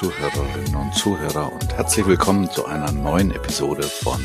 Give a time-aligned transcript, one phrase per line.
[0.00, 4.18] Zuhörerinnen und Zuhörer und herzlich willkommen zu einer neuen Episode von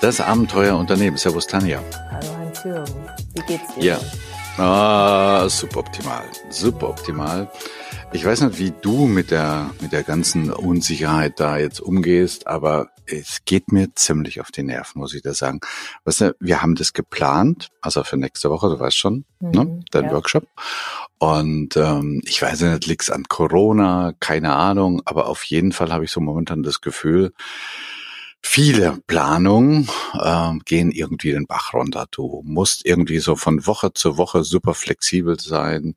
[0.00, 1.16] Das Abenteuer Unternehmen.
[1.16, 1.82] Servus Tanja.
[2.12, 3.98] Hallo Hans-Jürgen, wie geht's dir?
[4.56, 7.50] Ja, ah, super optimal, super optimal.
[8.12, 12.90] Ich weiß nicht, wie du mit der, mit der ganzen Unsicherheit da jetzt umgehst, aber
[13.06, 15.58] es geht mir ziemlich auf die Nerven, muss ich da sagen.
[16.04, 19.52] Weißt du, wir haben das geplant, also für nächste Woche, du weißt schon, ne, mhm,
[19.54, 20.12] ne, dein ja.
[20.12, 20.46] Workshop.
[21.18, 26.04] Und ähm, ich weiß nicht, liegt's an Corona, keine Ahnung, aber auf jeden Fall habe
[26.04, 27.32] ich so momentan das Gefühl,
[28.44, 29.88] viele Planungen
[30.20, 32.06] äh, gehen irgendwie den Bach runter.
[32.10, 35.96] Du musst irgendwie so von Woche zu Woche super flexibel sein.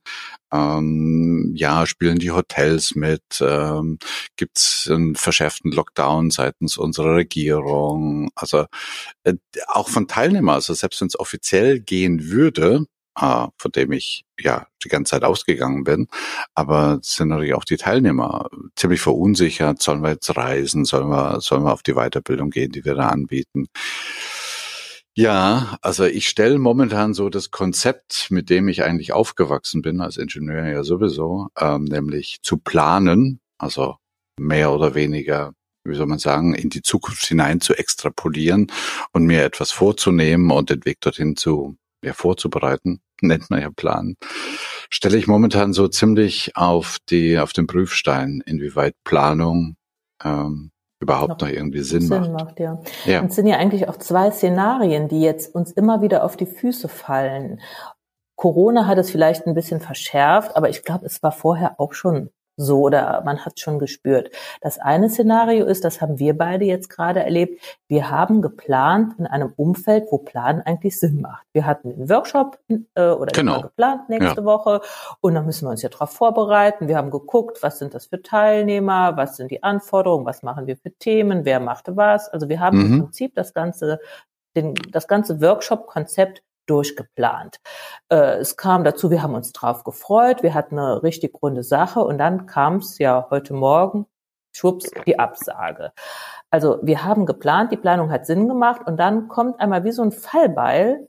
[0.50, 3.22] Ähm, ja, spielen die Hotels mit?
[3.40, 3.98] Ähm,
[4.36, 8.30] Gibt es einen verschärften Lockdown seitens unserer Regierung?
[8.34, 8.64] Also
[9.24, 9.34] äh,
[9.66, 12.86] auch von Teilnehmern, also selbst wenn es offiziell gehen würde,
[13.18, 16.08] von dem ich ja die ganze Zeit ausgegangen bin.
[16.54, 19.82] Aber es sind natürlich auch die Teilnehmer ziemlich verunsichert.
[19.82, 20.84] Sollen wir jetzt reisen?
[20.84, 23.66] Sollen wir, sollen wir auf die Weiterbildung gehen, die wir da anbieten?
[25.14, 30.16] Ja, also ich stelle momentan so das Konzept, mit dem ich eigentlich aufgewachsen bin, als
[30.16, 33.96] Ingenieur ja sowieso, ähm, nämlich zu planen, also
[34.38, 35.54] mehr oder weniger
[35.88, 38.70] wie soll man sagen, in die Zukunft hinein zu extrapolieren
[39.12, 44.16] und mir etwas vorzunehmen und den Weg dorthin zu ja, vorzubereiten, nennt man ja Plan,
[44.90, 49.76] stelle ich momentan so ziemlich auf die, auf den Prüfstein, inwieweit Planung
[50.24, 52.32] ähm, überhaupt noch, noch irgendwie Sinn, Sinn macht.
[52.32, 52.82] macht ja.
[53.04, 53.20] ja.
[53.20, 56.46] Und es sind ja eigentlich auch zwei Szenarien, die jetzt uns immer wieder auf die
[56.46, 57.60] Füße fallen.
[58.36, 62.30] Corona hat es vielleicht ein bisschen verschärft, aber ich glaube, es war vorher auch schon
[62.58, 64.30] so oder man hat schon gespürt.
[64.60, 69.26] Das eine Szenario ist, das haben wir beide jetzt gerade erlebt, wir haben geplant in
[69.26, 71.46] einem Umfeld, wo Planen eigentlich Sinn macht.
[71.52, 73.62] Wir hatten einen Workshop äh, oder genau.
[73.62, 74.44] geplant nächste ja.
[74.44, 74.80] Woche
[75.20, 76.88] und dann müssen wir uns ja darauf vorbereiten.
[76.88, 80.76] Wir haben geguckt, was sind das für Teilnehmer, was sind die Anforderungen, was machen wir
[80.76, 82.28] für Themen, wer macht was.
[82.28, 82.92] Also wir haben mhm.
[82.92, 84.00] im Prinzip das ganze,
[84.56, 87.60] den, das ganze Workshop-Konzept durchgeplant.
[88.08, 92.00] Äh, es kam dazu, wir haben uns drauf gefreut, wir hatten eine richtig runde Sache
[92.00, 94.06] und dann kam es ja heute Morgen,
[94.52, 95.92] schwupps, die Absage.
[96.50, 100.02] Also wir haben geplant, die Planung hat Sinn gemacht und dann kommt einmal wie so
[100.02, 101.08] ein Fallbeil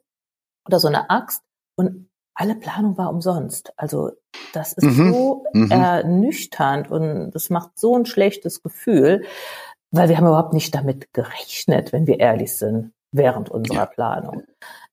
[0.68, 1.44] oder so eine Axt
[1.76, 3.74] und alle Planung war umsonst.
[3.76, 4.12] Also
[4.54, 5.14] das ist mhm.
[5.14, 5.72] so mhm.
[5.72, 9.26] ernüchternd und das macht so ein schlechtes Gefühl,
[9.92, 13.86] weil wir haben überhaupt nicht damit gerechnet, wenn wir ehrlich sind, während unserer ja.
[13.88, 14.44] Planung.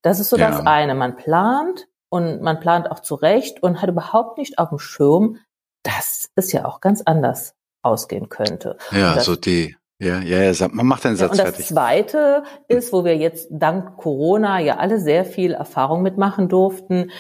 [0.06, 0.50] Das ist so ja.
[0.52, 0.94] das eine.
[0.94, 5.40] Man plant und man plant auch zurecht und hat überhaupt nicht auf dem Schirm,
[5.82, 8.76] dass es ja auch ganz anders ausgehen könnte.
[8.92, 11.66] Ja, das, so die, ja, ja, ja, man macht den Satz ja, und fertig.
[11.66, 17.10] das zweite ist, wo wir jetzt dank Corona ja alle sehr viel Erfahrung mitmachen durften.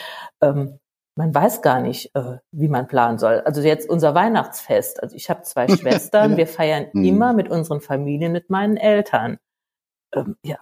[0.40, 0.78] Ähm,
[1.16, 3.40] man weiß gar nicht, äh, wie man planen soll.
[3.40, 5.02] Also jetzt unser Weihnachtsfest.
[5.02, 6.36] Also ich habe zwei Schwestern.
[6.36, 7.04] Wir feiern mhm.
[7.04, 9.38] immer mit unseren Familien, mit meinen Eltern.
[10.14, 10.58] Ähm, ja,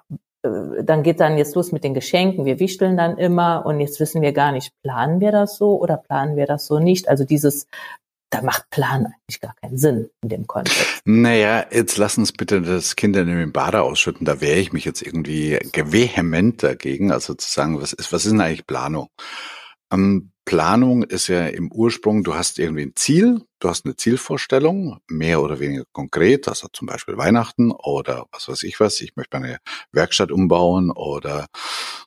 [0.83, 2.45] dann geht dann jetzt los mit den Geschenken.
[2.45, 5.97] Wir wichteln dann immer und jetzt wissen wir gar nicht, planen wir das so oder
[5.97, 7.09] planen wir das so nicht?
[7.09, 7.67] Also dieses,
[8.31, 11.01] da macht Plan eigentlich gar keinen Sinn in dem Kontext.
[11.05, 14.27] Naja, jetzt lass uns bitte das Kind in den Bade ausschütten.
[14.27, 17.11] Da wehre ich mich jetzt irgendwie vehement dagegen.
[17.11, 19.09] Also zu sagen, was ist, was ist denn eigentlich Planung?
[19.93, 24.99] Ähm, Planung ist ja im Ursprung, du hast irgendwie ein Ziel, du hast eine Zielvorstellung,
[25.09, 29.41] mehr oder weniger konkret, also zum Beispiel Weihnachten oder was weiß ich was, ich möchte
[29.41, 29.59] meine
[29.91, 31.47] Werkstatt umbauen oder,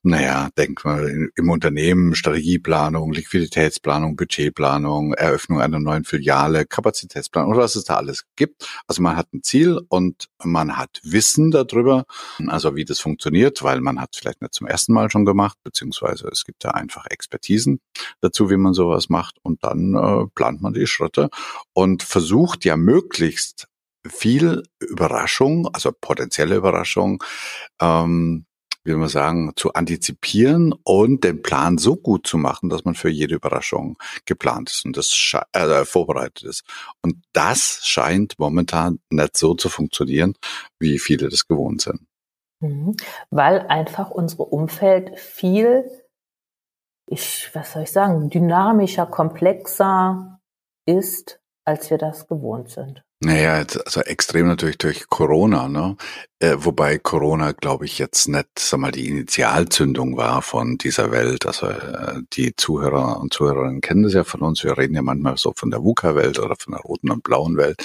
[0.03, 7.75] naja, denk mal im Unternehmen Strategieplanung, Liquiditätsplanung, Budgetplanung, Eröffnung einer neuen Filiale, Kapazitätsplanung oder was
[7.75, 8.67] es da alles gibt.
[8.85, 12.05] Also man hat ein Ziel und man hat Wissen darüber,
[12.45, 16.27] also wie das funktioniert, weil man hat vielleicht nicht zum ersten Mal schon gemacht, beziehungsweise
[16.27, 17.79] es gibt da einfach Expertisen
[18.21, 21.29] dazu, wie man sowas macht und dann äh, plant man die Schritte
[21.73, 23.67] und versucht ja möglichst
[24.09, 27.23] viel Überraschung, also potenzielle Überraschung,
[27.81, 28.45] ähm,
[28.83, 33.09] wie man sagen, zu antizipieren und den Plan so gut zu machen, dass man für
[33.09, 36.63] jede Überraschung geplant ist und das äh, vorbereitet ist.
[37.01, 40.35] Und das scheint momentan nicht so zu funktionieren,
[40.79, 42.07] wie viele das gewohnt sind.
[42.61, 42.95] Mhm.
[43.29, 45.83] Weil einfach unsere Umfeld viel,
[47.09, 50.36] ich, was soll ich sagen, dynamischer, komplexer
[50.87, 53.03] ist, als wir das gewohnt sind.
[53.19, 55.97] Naja, also extrem natürlich durch Corona, ne?
[56.39, 61.47] Äh, wobei Corona, glaube ich, jetzt nicht, sag mal, die Initialzündung war von dieser Welt.
[61.47, 64.63] Also äh, die Zuhörer und Zuhörerinnen kennen das ja von uns.
[64.63, 67.83] Wir reden ja manchmal so von der VUCA-Welt oder von der roten und blauen Welt.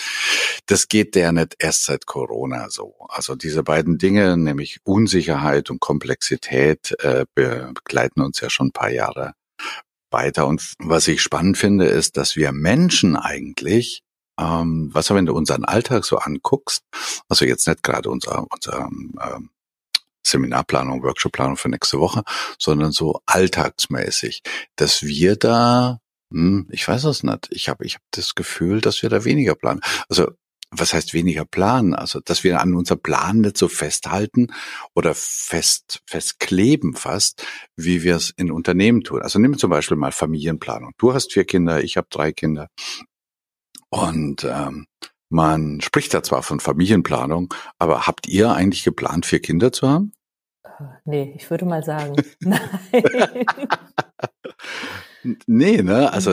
[0.66, 2.94] Das geht der nicht erst seit Corona so.
[3.08, 8.90] Also diese beiden Dinge, nämlich Unsicherheit und Komplexität, äh, begleiten uns ja schon ein paar
[8.90, 9.32] Jahre
[10.12, 10.46] weiter.
[10.46, 14.02] Und was ich spannend finde, ist, dass wir Menschen eigentlich
[14.40, 16.84] ähm, was wenn du unseren Alltag so anguckst,
[17.28, 19.50] also jetzt nicht gerade unser, unser ähm,
[20.26, 22.22] Seminarplanung, Workshopplanung für nächste Woche,
[22.58, 24.42] sondern so alltagsmäßig,
[24.76, 26.00] dass wir da,
[26.32, 29.54] hm, ich weiß es nicht, ich habe ich hab das Gefühl, dass wir da weniger
[29.54, 29.80] planen.
[30.08, 30.30] Also
[30.72, 31.94] was heißt weniger planen?
[31.94, 34.48] Also, dass wir an unser Plan nicht so festhalten
[34.94, 37.46] oder fest, festkleben fast,
[37.76, 39.22] wie wir es in Unternehmen tun.
[39.22, 40.92] Also nimm zum Beispiel mal Familienplanung.
[40.98, 42.68] Du hast vier Kinder, ich habe drei Kinder.
[43.90, 44.86] Und ähm,
[45.28, 50.12] man spricht da zwar von Familienplanung, aber habt ihr eigentlich geplant, vier Kinder zu haben?
[51.04, 52.60] Nee, ich würde mal sagen, nein.
[55.46, 56.12] Nee, ne?
[56.12, 56.32] Also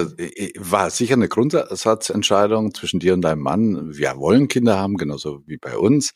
[0.58, 3.96] war sicher eine Grundsatzentscheidung zwischen dir und deinem Mann.
[3.96, 6.14] Wir wollen Kinder haben, genauso wie bei uns.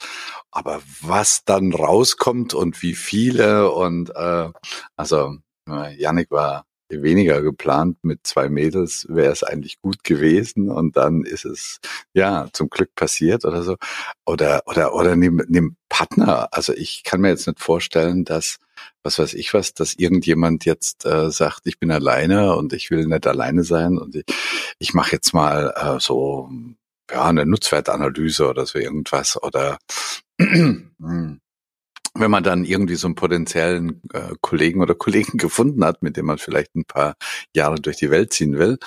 [0.51, 4.49] Aber was dann rauskommt und wie viele und äh,
[4.95, 5.37] also
[5.97, 11.45] Janik war weniger geplant mit zwei Mädels, wäre es eigentlich gut gewesen und dann ist
[11.45, 11.79] es
[12.13, 13.77] ja zum Glück passiert oder so.
[14.25, 16.49] Oder oder oder nimm, nimm Partner.
[16.51, 18.57] Also ich kann mir jetzt nicht vorstellen, dass
[19.03, 23.05] was weiß ich was, dass irgendjemand jetzt äh, sagt, ich bin alleine und ich will
[23.05, 24.25] nicht alleine sein und ich,
[24.79, 26.49] ich mache jetzt mal äh, so
[27.11, 29.77] ja eine Nutzwertanalyse oder so irgendwas oder
[32.15, 36.25] wenn man dann irgendwie so einen potenziellen äh, Kollegen oder Kollegen gefunden hat, mit dem
[36.25, 37.15] man vielleicht ein paar
[37.55, 38.77] Jahre durch die Welt ziehen will,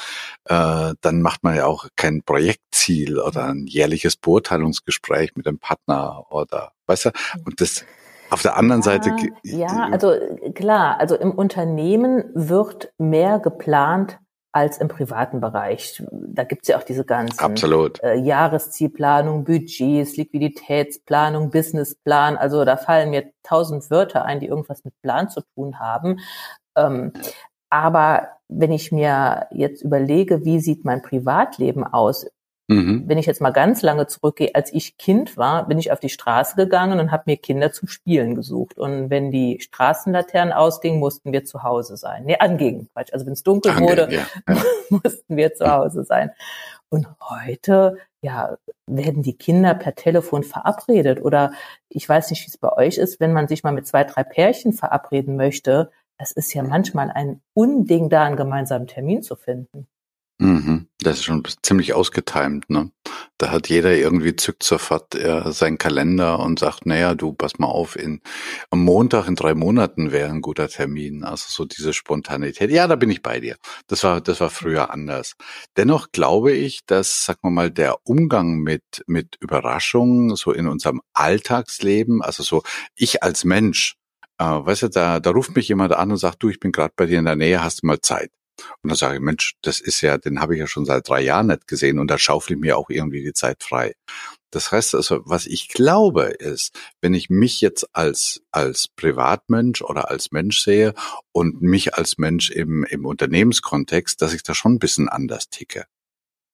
[0.44, 6.30] äh, dann macht man ja auch kein Projektziel oder ein jährliches Beurteilungsgespräch mit dem Partner
[6.30, 7.10] oder weißt du,
[7.44, 7.84] und das
[8.30, 9.16] auf der anderen ja, Seite.
[9.42, 10.12] Ja, also
[10.54, 14.18] klar, also im Unternehmen wird mehr geplant
[14.56, 16.02] als im privaten Bereich.
[16.10, 18.02] Da gibt's ja auch diese ganzen Absolut.
[18.02, 22.38] Äh, Jahreszielplanung, Budgets, Liquiditätsplanung, Businessplan.
[22.38, 26.20] Also da fallen mir tausend Wörter ein, die irgendwas mit Plan zu tun haben.
[26.74, 27.12] Ähm,
[27.68, 32.26] aber wenn ich mir jetzt überlege, wie sieht mein Privatleben aus,
[32.68, 33.04] Mhm.
[33.06, 36.08] Wenn ich jetzt mal ganz lange zurückgehe, als ich Kind war, bin ich auf die
[36.08, 38.76] Straße gegangen und habe mir Kinder zum Spielen gesucht.
[38.76, 42.24] Und wenn die Straßenlaternen ausgingen, mussten wir zu Hause sein.
[42.24, 43.12] Nee, angingen, Quatsch.
[43.12, 44.26] Also wenn es dunkel Angehen, wurde, ja.
[44.88, 46.32] mussten wir zu Hause sein.
[46.88, 51.22] Und heute, ja, werden die Kinder per Telefon verabredet.
[51.22, 51.52] Oder
[51.88, 54.24] ich weiß nicht, wie es bei euch ist, wenn man sich mal mit zwei, drei
[54.24, 55.92] Pärchen verabreden möchte.
[56.18, 59.86] Das ist ja manchmal ein Unding, da einen gemeinsamen Termin zu finden.
[60.38, 60.88] Mhm.
[61.00, 62.90] Das ist schon ziemlich ausgetimt, ne?
[63.38, 67.68] Da hat jeder irgendwie zückt sofort äh, seinen Kalender und sagt, naja, du, pass mal
[67.68, 68.20] auf, in,
[68.70, 71.24] am Montag in drei Monaten wäre ein guter Termin.
[71.24, 72.70] Also so diese Spontanität.
[72.70, 73.56] Ja, da bin ich bei dir.
[73.86, 75.36] Das war, das war früher anders.
[75.78, 81.00] Dennoch glaube ich, dass, sag mal mal, der Umgang mit, mit Überraschungen so in unserem
[81.14, 82.62] Alltagsleben, also so
[82.94, 83.96] ich als Mensch,
[84.38, 86.92] äh, weißt du, da, da ruft mich jemand an und sagt, du, ich bin gerade
[86.94, 88.30] bei dir in der Nähe, hast du mal Zeit?
[88.82, 91.20] Und dann sage ich, Mensch, das ist ja, den habe ich ja schon seit drei
[91.20, 93.94] Jahren nicht gesehen und da schaufel ich mir auch irgendwie die Zeit frei.
[94.50, 100.10] Das heißt also, was ich glaube ist, wenn ich mich jetzt als, als Privatmensch oder
[100.10, 100.94] als Mensch sehe
[101.32, 105.84] und mich als Mensch im, im Unternehmenskontext, dass ich da schon ein bisschen anders ticke.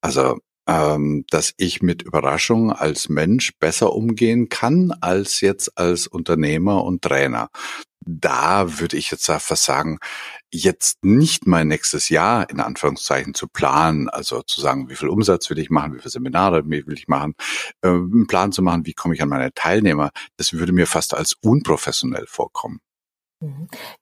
[0.00, 6.84] Also, ähm, dass ich mit Überraschungen als Mensch besser umgehen kann als jetzt als Unternehmer
[6.84, 7.50] und Trainer
[8.06, 9.98] da würde ich jetzt fast sagen,
[10.50, 15.48] jetzt nicht mein nächstes Jahr in Anführungszeichen zu planen, also zu sagen, wie viel Umsatz
[15.50, 17.34] will ich machen, wie viele Seminare will ich machen,
[17.82, 21.14] äh, einen Plan zu machen, wie komme ich an meine Teilnehmer, das würde mir fast
[21.14, 22.80] als unprofessionell vorkommen.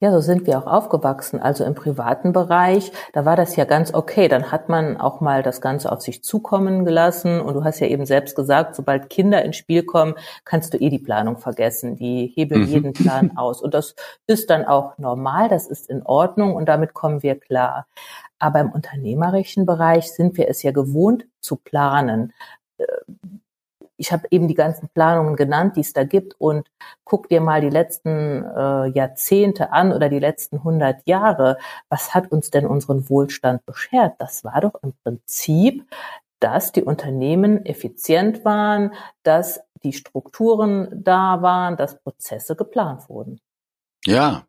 [0.01, 1.41] Ja, so sind wir auch aufgewachsen.
[1.41, 4.29] Also im privaten Bereich, da war das ja ganz okay.
[4.29, 7.41] Dann hat man auch mal das Ganze auf sich zukommen gelassen.
[7.41, 10.91] Und du hast ja eben selbst gesagt, sobald Kinder ins Spiel kommen, kannst du eh
[10.91, 11.97] die Planung vergessen.
[11.97, 12.69] Die hebeln mhm.
[12.69, 13.63] jeden Plan aus.
[13.63, 13.95] Und das
[14.27, 17.87] ist dann auch normal, das ist in Ordnung und damit kommen wir klar.
[18.39, 22.33] Aber im unternehmerischen Bereich sind wir es ja gewohnt zu planen
[22.79, 22.85] äh,
[24.01, 26.67] ich habe eben die ganzen Planungen genannt, die es da gibt und
[27.05, 31.59] guck dir mal die letzten äh, Jahrzehnte an oder die letzten 100 Jahre.
[31.91, 34.15] Was hat uns denn unseren Wohlstand beschert?
[34.19, 35.85] Das war doch im Prinzip,
[36.41, 43.39] dass die Unternehmen effizient waren, dass die Strukturen da waren, dass Prozesse geplant wurden.
[44.05, 44.47] Ja,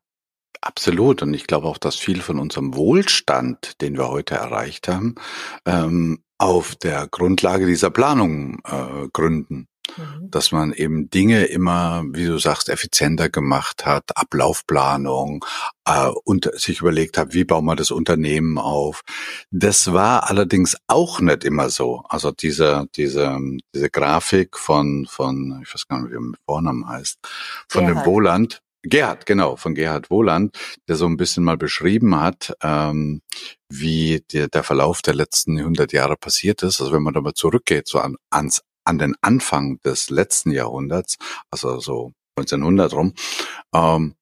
[0.64, 1.24] Absolut.
[1.24, 5.16] Und ich glaube auch, dass viel von unserem Wohlstand, den wir heute erreicht haben,
[5.66, 9.68] ähm, auf der Grundlage dieser Planung äh, gründen.
[9.96, 10.32] Mhm.
[10.32, 15.46] Dass man eben Dinge immer, wie du sagst, effizienter gemacht hat, Ablaufplanung
[15.86, 19.02] äh, und sich überlegt hat, wie bauen wir das Unternehmen auf.
[19.52, 22.04] Das war allerdings auch nicht immer so.
[22.10, 23.38] Also diese, diese,
[23.76, 27.20] diese Grafik von, von, ich weiß gar nicht, wie mit Vornamen heißt,
[27.68, 28.06] von Gerhard.
[28.06, 30.58] dem Wohland, Gerhard, genau, von Gerhard Wohland,
[30.88, 33.22] der so ein bisschen mal beschrieben hat, ähm,
[33.70, 36.82] wie der, der Verlauf der letzten 100 Jahre passiert ist.
[36.82, 41.18] Also wenn man da mal zurückgeht, so an, ans, an den Anfang des letzten Jahrhunderts,
[41.52, 43.14] also so 1900 rum,
[43.74, 44.16] ähm,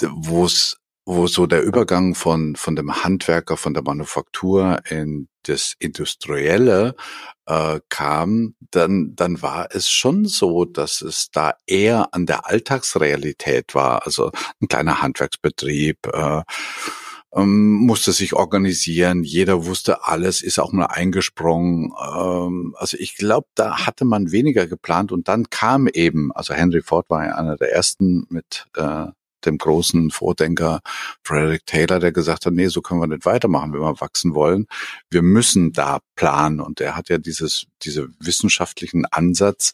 [0.00, 5.74] wo es wo so der Übergang von, von dem Handwerker, von der Manufaktur in das
[5.78, 6.94] Industrielle
[7.46, 13.74] äh, kam, dann, dann war es schon so, dass es da eher an der Alltagsrealität
[13.74, 14.06] war.
[14.06, 14.30] Also
[14.60, 16.42] ein kleiner Handwerksbetrieb, äh,
[17.34, 21.92] ähm, musste sich organisieren, jeder wusste alles, ist auch mal eingesprungen.
[22.00, 26.82] Ähm, also ich glaube, da hatte man weniger geplant und dann kam eben, also Henry
[26.82, 29.06] Ford war einer der ersten mit äh,
[29.46, 30.80] dem großen Vordenker
[31.22, 34.66] Frederick Taylor, der gesagt hat, nee, so können wir nicht weitermachen, wenn wir wachsen wollen.
[35.10, 36.60] Wir müssen da planen.
[36.60, 39.72] Und er hat ja dieses, diese wissenschaftlichen Ansatz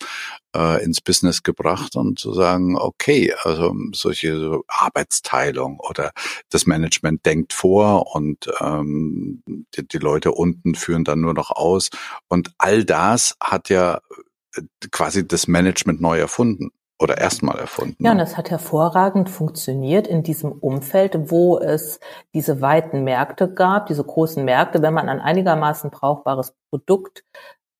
[0.54, 6.12] äh, ins Business gebracht und zu sagen, okay, also solche so Arbeitsteilung oder
[6.50, 11.90] das Management denkt vor und ähm, die, die Leute unten führen dann nur noch aus.
[12.28, 14.00] Und all das hat ja
[14.90, 16.70] quasi das Management neu erfunden
[17.00, 18.04] oder erstmal erfunden.
[18.04, 21.98] Ja, und das hat hervorragend funktioniert in diesem Umfeld, wo es
[22.34, 24.82] diese weiten Märkte gab, diese großen Märkte.
[24.82, 27.24] Wenn man ein einigermaßen brauchbares Produkt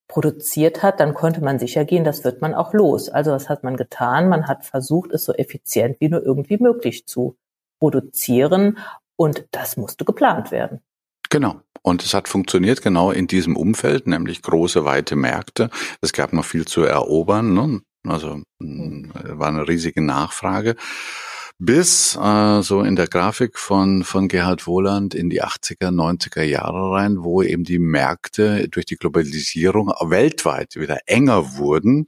[0.08, 3.08] produziert hat, dann konnte man sicher gehen, das wird man auch los.
[3.08, 4.28] Also was hat man getan?
[4.28, 7.36] Man hat versucht, es so effizient wie nur irgendwie möglich zu
[7.78, 8.78] produzieren
[9.16, 10.80] und das musste geplant werden.
[11.28, 11.60] Genau.
[11.82, 15.70] Und es hat funktioniert genau in diesem Umfeld, nämlich große, weite Märkte.
[16.00, 17.54] Es gab noch viel zu erobern.
[17.54, 17.80] Ne?
[18.06, 20.76] Also hm, war eine riesige Nachfrage.
[21.62, 26.92] Bis äh, so in der Grafik von, von Gerhard Wohland in die 80er, 90er Jahre
[26.92, 32.06] rein, wo eben die Märkte durch die Globalisierung weltweit wieder enger wurden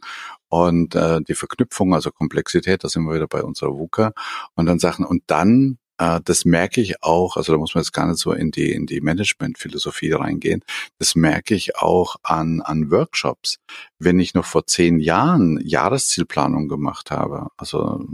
[0.49, 4.14] und äh, die Verknüpfung, also Komplexität, da sind wir wieder bei unserer VUCA
[4.54, 8.06] und dann Sachen und dann das merke ich auch, also da muss man jetzt gar
[8.06, 10.64] nicht so in die, in die Management-Philosophie reingehen,
[10.99, 13.58] das merke ich auch an, an Workshops.
[13.99, 18.04] Wenn ich noch vor zehn Jahren Jahreszielplanung gemacht habe, also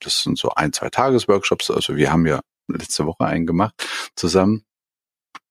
[0.00, 3.74] das sind so ein, zwei Tagesworkshops, also wir haben ja letzte Woche einen gemacht
[4.16, 4.64] zusammen,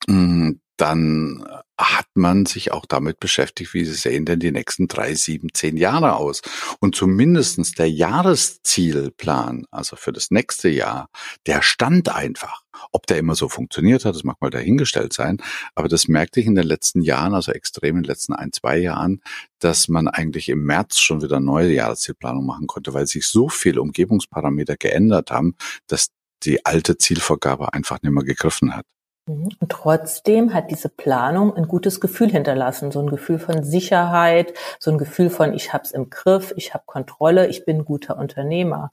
[0.07, 1.45] mm, dann
[1.77, 6.15] hat man sich auch damit beschäftigt, wie sehen denn die nächsten drei, sieben, zehn Jahre
[6.15, 6.41] aus.
[6.79, 11.09] Und zumindestens der Jahreszielplan, also für das nächste Jahr,
[11.45, 12.61] der stand einfach.
[12.91, 15.37] Ob der immer so funktioniert hat, das mag mal dahingestellt sein.
[15.75, 18.77] Aber das merkte ich in den letzten Jahren, also extrem in den letzten ein, zwei
[18.77, 19.21] Jahren,
[19.59, 23.81] dass man eigentlich im März schon wieder neue Jahreszielplanung machen konnte, weil sich so viele
[23.81, 25.55] Umgebungsparameter geändert haben,
[25.87, 26.09] dass
[26.43, 28.85] die alte Zielvorgabe einfach nicht mehr gegriffen hat.
[29.27, 29.49] Mhm.
[29.59, 34.91] Und trotzdem hat diese Planung ein gutes Gefühl hinterlassen, so ein Gefühl von Sicherheit, so
[34.91, 38.91] ein Gefühl von ich hab's im Griff, ich habe Kontrolle, ich bin ein guter Unternehmer.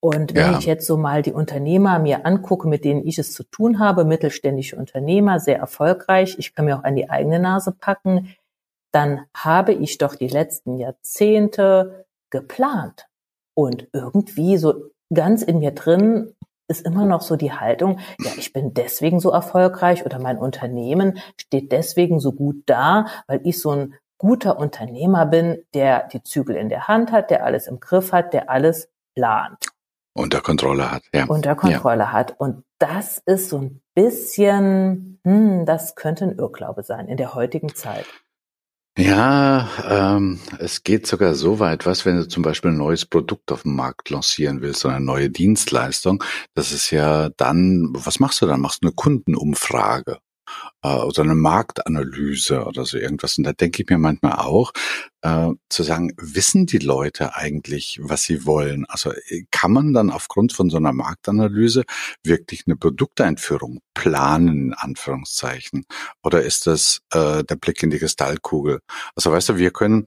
[0.00, 0.58] Und wenn ja.
[0.58, 4.04] ich jetzt so mal die Unternehmer mir angucke, mit denen ich es zu tun habe,
[4.04, 8.34] mittelständische Unternehmer, sehr erfolgreich, ich kann mir auch an die eigene Nase packen,
[8.92, 13.06] dann habe ich doch die letzten Jahrzehnte geplant.
[13.54, 16.32] Und irgendwie so ganz in mir drin
[16.68, 21.18] ist immer noch so die Haltung, ja, ich bin deswegen so erfolgreich oder mein Unternehmen
[21.40, 26.56] steht deswegen so gut da, weil ich so ein guter Unternehmer bin, der die Zügel
[26.56, 29.68] in der Hand hat, der alles im Griff hat, der alles plant.
[30.14, 31.26] Unter Kontrolle hat, ja.
[31.26, 32.12] Unter Kontrolle ja.
[32.12, 32.34] hat.
[32.38, 37.74] Und das ist so ein bisschen, hm, das könnte ein Irrglaube sein in der heutigen
[37.74, 38.06] Zeit.
[39.00, 39.68] Ja,
[40.16, 43.62] ähm, es geht sogar so weit, was, wenn du zum Beispiel ein neues Produkt auf
[43.62, 46.24] dem Markt lancieren willst oder eine neue Dienstleistung,
[46.54, 48.60] das ist ja dann, was machst du dann?
[48.60, 50.18] Machst du eine Kundenumfrage
[50.82, 53.38] äh, oder eine Marktanalyse oder so irgendwas.
[53.38, 54.72] Und da denke ich mir manchmal auch,
[55.22, 58.86] äh, zu sagen, wissen die Leute eigentlich, was sie wollen?
[58.86, 61.84] Also äh, kann man dann aufgrund von so einer Marktanalyse
[62.22, 65.86] wirklich eine Produkteinführung planen, in Anführungszeichen?
[66.22, 68.80] Oder ist das äh, der Blick in die Kristallkugel?
[69.14, 70.06] Also weißt du, wir können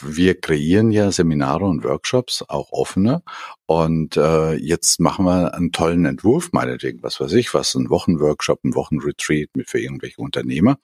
[0.00, 3.22] wir kreieren ja Seminare und Workshops, auch offene.
[3.66, 8.64] Und äh, jetzt machen wir einen tollen Entwurf, meinetwegen, was weiß ich, was, ein Wochenworkshop,
[8.64, 10.78] ein Wochenretreat mit für irgendwelche Unternehmer.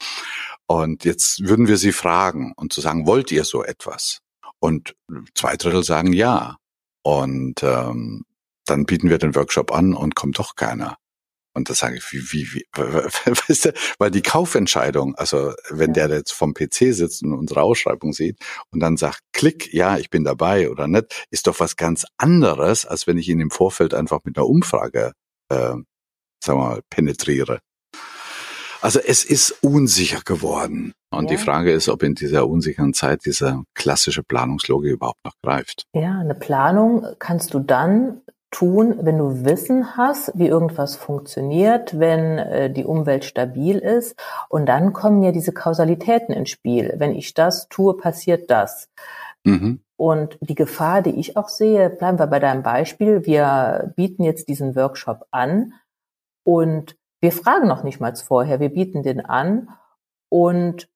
[0.66, 4.20] Und jetzt würden wir sie fragen und zu sagen, wollt ihr so etwas?
[4.60, 4.94] Und
[5.34, 6.56] zwei Drittel sagen ja.
[7.02, 8.24] Und ähm,
[8.64, 10.96] dann bieten wir den Workshop an und kommt doch keiner.
[11.54, 16.08] Und da sage ich, wie, wie, wie, weißt du, weil die Kaufentscheidung, also wenn der
[16.08, 18.38] jetzt vom PC sitzt und unsere Ausschreibung sieht
[18.70, 22.86] und dann sagt, klick, ja, ich bin dabei oder nicht, ist doch was ganz anderes,
[22.86, 25.12] als wenn ich ihn im Vorfeld einfach mit einer Umfrage,
[25.48, 25.84] äh, sagen
[26.44, 27.60] wir mal, penetriere.
[28.80, 30.92] Also es ist unsicher geworden.
[31.10, 31.36] Und ja.
[31.36, 35.86] die Frage ist, ob in dieser unsicheren Zeit diese klassische Planungslogik überhaupt noch greift.
[35.94, 42.38] Ja, eine Planung kannst du dann tun, wenn du Wissen hast, wie irgendwas funktioniert, wenn
[42.38, 44.18] äh, die Umwelt stabil ist.
[44.48, 46.94] Und dann kommen ja diese Kausalitäten ins Spiel.
[46.96, 48.88] Wenn ich das tue, passiert das.
[49.44, 49.80] Mhm.
[49.96, 53.26] Und die Gefahr, die ich auch sehe, bleiben wir bei deinem Beispiel.
[53.26, 55.74] Wir bieten jetzt diesen Workshop an
[56.44, 58.60] und wir fragen noch nicht mal vorher.
[58.60, 59.68] Wir bieten den an
[60.30, 60.88] und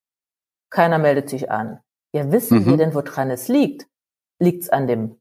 [0.71, 1.81] keiner meldet sich an.
[2.15, 2.67] Ja, wissen mhm.
[2.67, 3.89] wir denn, woran es liegt?
[4.39, 5.17] Liegt es an dem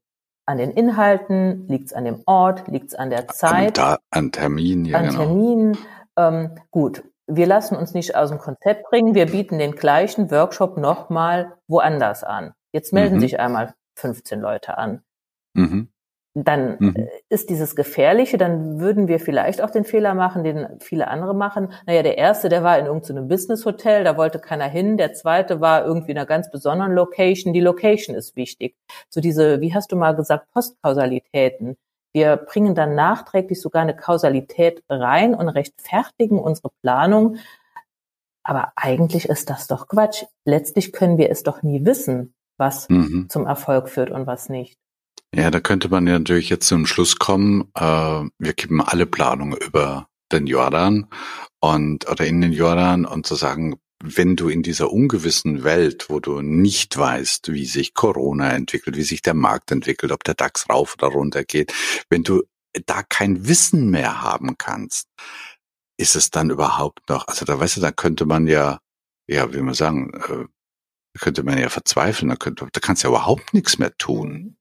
[0.52, 3.80] an den Inhalten, liegt es an dem Ort, liegt es an der Zeit?
[3.80, 5.18] An, an Terminen, ja, An genau.
[5.18, 5.78] Terminen.
[6.18, 9.16] Ähm, gut, wir lassen uns nicht aus dem Konzept bringen.
[9.16, 12.54] Wir bieten den gleichen Workshop nochmal woanders an.
[12.74, 13.22] Jetzt melden mhm.
[13.22, 15.02] sich einmal 15 Leute an.
[15.54, 15.90] Mhm
[16.34, 16.96] dann mhm.
[16.96, 21.36] Äh, ist dieses Gefährliche, dann würden wir vielleicht auch den Fehler machen, den viele andere
[21.36, 21.74] machen.
[21.86, 24.98] Naja, der erste, der war in irgendeinem Business-Hotel, da wollte keiner hin.
[24.98, 27.54] Der zweite war irgendwie in einer ganz besonderen Location.
[27.54, 28.76] Die Location ist wichtig.
[29.10, 31.76] So diese, wie hast du mal gesagt, Postkausalitäten.
[32.14, 37.38] Wir bringen dann nachträglich sogar eine Kausalität rein und rechtfertigen unsere Planung.
[38.44, 40.24] Aber eigentlich ist das doch Quatsch.
[40.46, 43.28] Letztlich können wir es doch nie wissen, was mhm.
[43.30, 44.78] zum Erfolg führt und was nicht.
[45.34, 47.82] Ja, da könnte man ja natürlich jetzt zum Schluss kommen, äh,
[48.38, 51.08] wir kippen alle Planungen über den Jordan
[51.60, 56.20] und oder in den Jordan und zu sagen, wenn du in dieser ungewissen Welt, wo
[56.20, 60.70] du nicht weißt, wie sich Corona entwickelt, wie sich der Markt entwickelt, ob der DAX
[60.70, 61.74] rauf oder runter geht,
[62.10, 62.44] wenn du
[62.86, 65.08] da kein Wissen mehr haben kannst,
[65.98, 68.80] ist es dann überhaupt noch, also da weißt du, da könnte man ja,
[69.28, 70.46] ja, wie man sagen, äh,
[71.20, 74.58] könnte man ja verzweifeln, da, könnte, da kannst du ja überhaupt nichts mehr tun.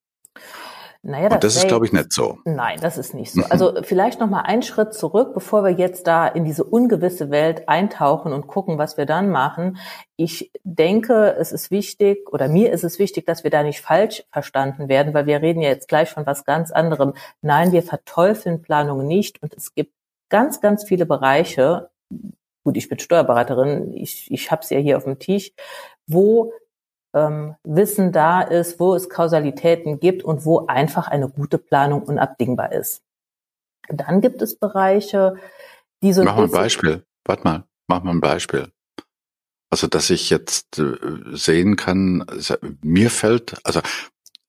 [1.02, 2.38] Naja, das, Und das ist, glaube ich, nicht so.
[2.45, 3.42] Nein, das ist nicht so.
[3.49, 7.71] Also vielleicht noch mal einen Schritt zurück, bevor wir jetzt da in diese ungewisse Welt
[7.71, 9.78] eintauchen und gucken, was wir dann machen.
[10.16, 14.25] Ich denke, es ist wichtig oder mir ist es wichtig, dass wir da nicht falsch
[14.30, 17.14] verstanden werden, weil wir reden ja jetzt gleich von was ganz anderem.
[17.40, 19.95] Nein, wir verteufeln Planung nicht und es gibt
[20.28, 21.89] ganz, ganz viele Bereiche.
[22.63, 25.52] Gut, ich bin Steuerberaterin, ich, ich habe es ja hier auf dem Tisch,
[26.06, 26.52] wo
[27.15, 32.73] ähm, Wissen da ist, wo es Kausalitäten gibt und wo einfach eine gute Planung unabdingbar
[32.73, 33.03] ist.
[33.89, 35.35] Dann gibt es Bereiche,
[36.03, 36.23] die so.
[36.23, 37.05] Mach mal ein Beispiel.
[37.25, 38.71] Warte mal, mach mal ein Beispiel.
[39.71, 40.97] Also, dass ich jetzt äh,
[41.33, 42.25] sehen kann,
[42.83, 43.81] mir fällt, also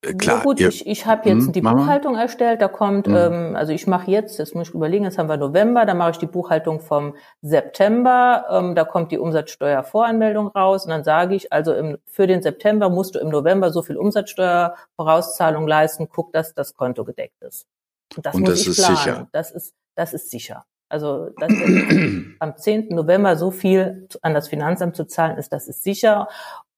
[0.02, 0.38] klar.
[0.38, 1.60] Ja gut, ihr, ich, ich habe jetzt hm, die?
[1.60, 2.60] Buchhaltung erstellt.
[2.60, 3.16] Da kommt, hm.
[3.16, 6.10] ähm, also ich mache jetzt, jetzt muss ich überlegen, jetzt haben wir November, da mache
[6.12, 8.44] ich die Buchhaltung vom September.
[8.50, 12.90] Ähm, da kommt die Umsatzsteuervoranmeldung raus und dann sage ich, also im, für den September
[12.90, 16.08] musst du im November so viel Umsatzsteuervorauszahlung leisten.
[16.08, 17.66] Guck, dass das Konto gedeckt ist.
[18.16, 18.96] Und das, und muss das ich ist planen.
[18.96, 19.28] sicher.
[19.32, 20.64] Das ist, das ist sicher.
[20.88, 21.50] Also dass
[22.38, 22.88] am 10.
[22.90, 26.28] November so viel an das Finanzamt zu zahlen ist, das ist sicher.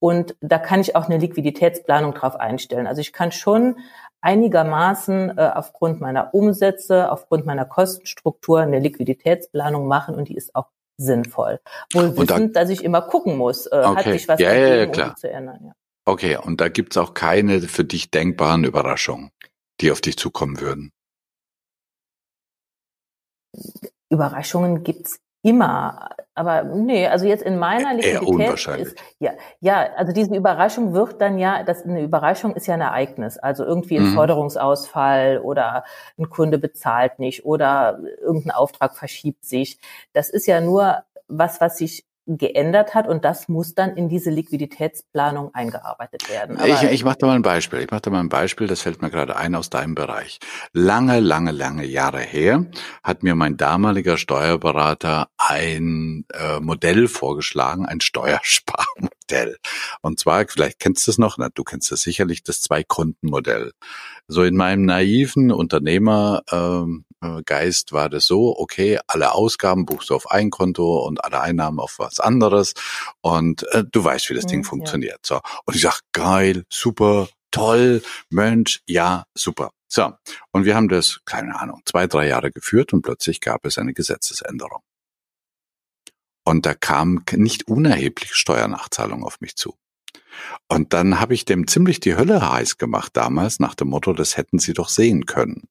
[0.04, 2.86] Und da kann ich auch eine Liquiditätsplanung drauf einstellen.
[2.86, 3.78] Also ich kann schon
[4.20, 10.66] einigermaßen äh, aufgrund meiner Umsätze, aufgrund meiner Kostenstruktur eine Liquiditätsplanung machen und die ist auch
[10.98, 11.58] sinnvoll.
[11.94, 13.96] Wohl wissend, da, dass ich immer gucken muss, äh, okay.
[13.96, 15.08] hat sich was ja, ja, ja, klar.
[15.08, 15.60] Um zu ändern.
[15.64, 15.72] Ja.
[16.04, 19.30] Okay, und da gibt's auch keine für dich denkbaren Überraschungen,
[19.80, 20.92] die auf dich zukommen würden.
[24.10, 26.08] Überraschungen gibt's immer.
[26.34, 31.38] Aber nee, also jetzt in meiner Liquidität ist ja ja, also diese Überraschung wird dann
[31.38, 34.14] ja, das eine Überraschung ist ja ein Ereignis, also irgendwie ein mhm.
[34.14, 35.84] Forderungsausfall oder
[36.18, 39.78] ein Kunde bezahlt nicht oder irgendein Auftrag verschiebt sich.
[40.12, 44.30] Das ist ja nur was, was sich geändert hat und das muss dann in diese
[44.30, 46.56] Liquiditätsplanung eingearbeitet werden.
[46.56, 47.80] Aber ich ich mache da mal ein Beispiel.
[47.80, 50.38] Ich mache da mal ein Beispiel, das fällt mir gerade ein aus deinem Bereich.
[50.72, 52.66] Lange, lange, lange Jahre her
[53.02, 59.58] hat mir mein damaliger Steuerberater ein äh, Modell vorgeschlagen, ein Steuersparmodell.
[60.00, 63.72] Und zwar, vielleicht kennst du es noch, na, du kennst es sicherlich, das Zwei-Konten-Modell.
[64.26, 67.13] So in meinem naiven Unternehmer ähm, äh,
[67.44, 71.80] Geist war das so, okay, alle Ausgaben buchst du auf ein Konto und alle Einnahmen
[71.80, 72.74] auf was anderes
[73.20, 75.24] und äh, du weißt, wie das Ding mhm, funktioniert.
[75.24, 79.70] So und ich sag geil, super, toll, Mensch, ja, super.
[79.88, 80.12] So
[80.52, 83.94] und wir haben das keine Ahnung zwei drei Jahre geführt und plötzlich gab es eine
[83.94, 84.82] Gesetzesänderung
[86.44, 89.74] und da kam nicht unerhebliche Steuernachzahlung auf mich zu.
[90.68, 94.36] Und dann habe ich dem ziemlich die Hölle heiß gemacht damals nach dem Motto, das
[94.36, 95.68] hätten Sie doch sehen können.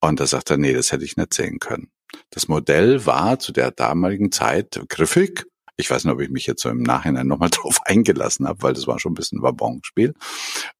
[0.00, 1.90] Und da sagt er, nee, das hätte ich nicht sehen können.
[2.30, 5.46] Das Modell war zu der damaligen Zeit griffig.
[5.76, 8.74] Ich weiß nicht, ob ich mich jetzt so im Nachhinein nochmal drauf eingelassen habe, weil
[8.74, 10.14] das war schon ein bisschen ein Wabonspiel.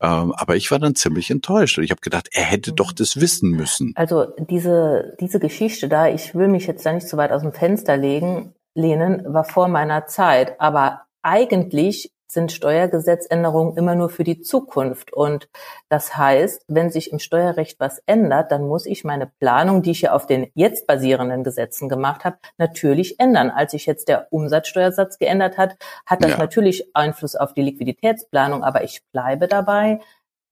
[0.00, 3.20] Ähm, aber ich war dann ziemlich enttäuscht und ich habe gedacht, er hätte doch das
[3.20, 3.92] wissen müssen.
[3.96, 7.52] Also diese, diese Geschichte da, ich will mich jetzt da nicht so weit aus dem
[7.52, 10.60] Fenster legen, lehnen, war vor meiner Zeit.
[10.60, 15.12] Aber eigentlich sind Steuergesetzänderungen immer nur für die Zukunft.
[15.12, 15.48] Und
[15.88, 20.02] das heißt, wenn sich im Steuerrecht was ändert, dann muss ich meine Planung, die ich
[20.02, 23.50] ja auf den jetzt basierenden Gesetzen gemacht habe, natürlich ändern.
[23.50, 26.38] Als sich jetzt der Umsatzsteuersatz geändert hat, hat das ja.
[26.38, 30.00] natürlich Einfluss auf die Liquiditätsplanung, aber ich bleibe dabei,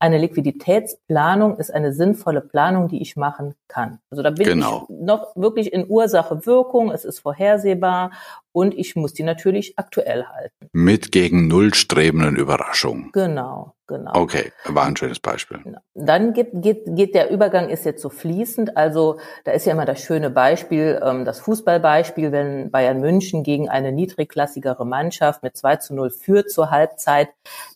[0.00, 3.98] eine Liquiditätsplanung ist eine sinnvolle Planung, die ich machen kann.
[4.10, 4.86] Also da bin genau.
[4.88, 8.10] ich noch wirklich in Ursache Wirkung, es ist vorhersehbar
[8.52, 10.70] und ich muss die natürlich aktuell halten.
[10.72, 13.12] Mit gegen Null strebenden Überraschungen.
[13.12, 14.12] Genau, genau.
[14.14, 15.58] Okay, war ein schönes Beispiel.
[15.62, 15.80] Genau.
[15.94, 18.78] Dann geht, geht, geht der Übergang ist jetzt so fließend.
[18.78, 23.68] Also da ist ja immer das schöne Beispiel, ähm, das Fußballbeispiel, wenn Bayern München gegen
[23.68, 27.28] eine niedrigklassigere Mannschaft mit 2 zu 0 führt zur Halbzeit,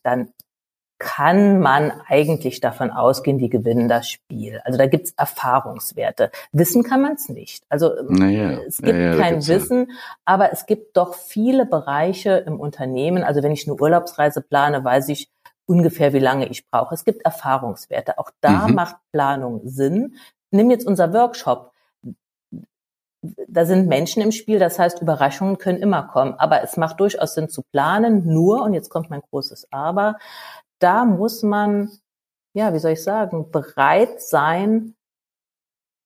[0.03, 0.31] dann
[1.05, 4.63] kann man eigentlich davon ausgehen, die gewinnen das Spiel.
[4.65, 6.31] Also da gibt's Erfahrungswerte.
[6.53, 7.63] Wissen kann man es nicht.
[7.69, 9.95] Also naja, es gibt naja, kein Wissen, ja.
[10.25, 13.23] aber es gibt doch viele Bereiche im Unternehmen.
[13.23, 15.29] Also wenn ich eine Urlaubsreise plane, weiß ich
[15.67, 16.95] ungefähr, wie lange ich brauche.
[16.95, 18.19] Es gibt Erfahrungswerte.
[18.19, 18.75] Auch da mhm.
[18.75, 20.15] macht Planung Sinn.
[20.53, 21.75] Nimm jetzt unser Workshop
[23.49, 26.35] da sind Menschen im Spiel, das heißt, Überraschungen können immer kommen.
[26.35, 30.17] Aber es macht durchaus Sinn zu planen, nur, und jetzt kommt mein großes Aber,
[30.79, 31.91] da muss man,
[32.55, 34.95] ja, wie soll ich sagen, bereit sein,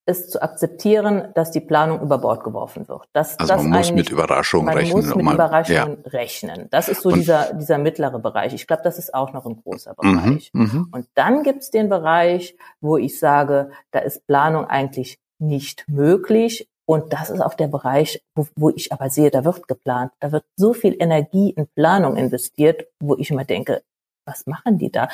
[0.09, 3.05] es zu akzeptieren, dass die Planung über Bord geworfen wird.
[3.13, 5.05] Dass, also man muss mit Überraschungen rechnen.
[5.05, 6.11] Man muss mit Überraschungen ja.
[6.11, 6.69] rechnen.
[6.71, 8.55] Das ist so dieser, dieser mittlere Bereich.
[8.55, 10.51] Ich glaube, das ist auch noch ein großer mhm, Bereich.
[10.55, 16.69] Mhm, Und dann gibt's den Bereich, wo ich sage, da ist Planung eigentlich nicht möglich.
[16.87, 20.11] Und das ist auch der Bereich, wo, wo ich aber sehe, da wird geplant.
[20.21, 23.83] Da wird so viel Energie in Planung investiert, wo ich immer denke,
[24.29, 25.09] was machen die da?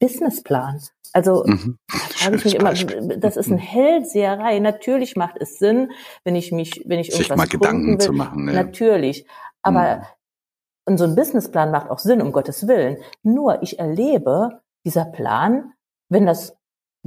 [0.00, 0.80] Businessplan.
[1.12, 1.78] Also mhm.
[1.88, 2.74] frage ich mich immer,
[3.16, 4.58] das ist eine Hellseherei.
[4.58, 5.90] Natürlich macht es Sinn,
[6.24, 7.98] wenn ich mich, wenn ich irgendwas Sich mal Gedanken will.
[7.98, 8.46] zu machen.
[8.46, 8.54] Ja.
[8.54, 9.26] Natürlich.
[9.62, 10.02] Aber mhm.
[10.86, 12.98] und so ein Businessplan macht auch Sinn, um Gottes Willen.
[13.22, 15.72] Nur ich erlebe, dieser Plan,
[16.08, 16.57] wenn das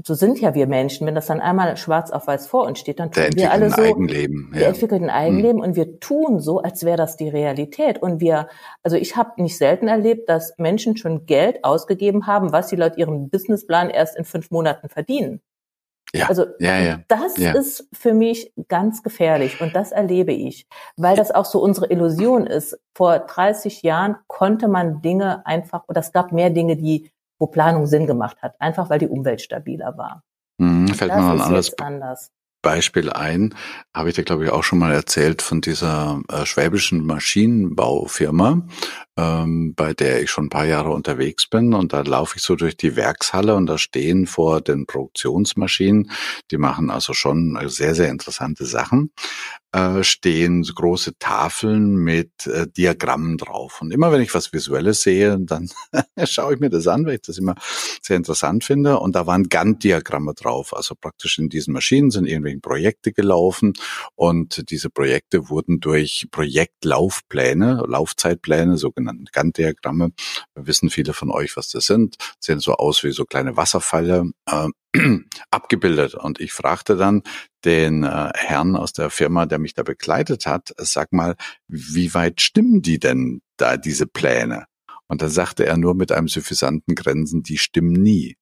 [0.04, 1.06] so sind ja wir Menschen.
[1.06, 3.82] Wenn das dann einmal schwarz auf weiß vor uns steht, dann tun wir alle so.
[3.82, 4.60] Eigenleben, ja.
[4.60, 5.63] Wir entwickeln ein Eigenleben mhm.
[5.63, 8.01] und wir tun so, als wäre das die Realität.
[8.01, 8.47] Und wir,
[8.84, 12.97] also ich habe nicht selten erlebt, dass Menschen schon Geld ausgegeben haben, was sie laut
[12.97, 15.41] ihrem Businessplan erst in fünf Monaten verdienen.
[16.13, 17.54] Ja, also ja, ja, das ja.
[17.54, 22.47] ist für mich ganz gefährlich und das erlebe ich, weil das auch so unsere Illusion
[22.47, 22.77] ist.
[22.93, 27.88] Vor 30 Jahren konnte man Dinge einfach, oder es gab mehr Dinge, die wo Planung
[27.88, 30.23] Sinn gemacht hat, einfach weil die Umwelt stabiler war.
[30.60, 32.32] Mhm, fällt mir mal anders, anders.
[32.62, 33.56] Beispiel ein,
[33.95, 38.67] habe ich dir, glaube ich, auch schon mal erzählt von dieser äh, schwäbischen Maschinenbaufirma,
[39.17, 41.74] ähm, bei der ich schon ein paar Jahre unterwegs bin.
[41.74, 46.12] Und da laufe ich so durch die Werkshalle und da stehen vor den Produktionsmaschinen,
[46.52, 49.12] die machen also schon sehr, sehr interessante Sachen
[49.74, 53.82] äh, stehen große Tafeln mit äh, Diagrammen drauf.
[53.82, 55.69] Und immer wenn ich was Visuelles sehe, dann
[56.26, 57.56] schaue ich mir das an, weil ich das immer
[58.02, 59.00] sehr interessant finde.
[59.00, 60.76] Und da waren Gantt-Diagramme drauf.
[60.76, 63.74] Also praktisch in diesen Maschinen sind irgendwelche Projekte gelaufen
[64.15, 70.12] und diese Projekte wurden durch Projektlaufpläne, Laufzeitpläne, sogenannte Gantt-Diagramme,
[70.56, 74.67] wissen viele von euch, was das sind, sehen so aus wie so kleine Wasserfälle, äh,
[75.52, 76.15] abgebildet.
[76.15, 77.24] Und ich fragte dann
[77.65, 81.36] den äh, Herrn aus der Firma, der mich da begleitet hat, sag mal,
[81.67, 84.65] wie weit stimmen die denn da, diese Pläne?
[85.08, 88.38] Und dann sagte er nur mit einem suffisanten Grenzen, die stimmen nie.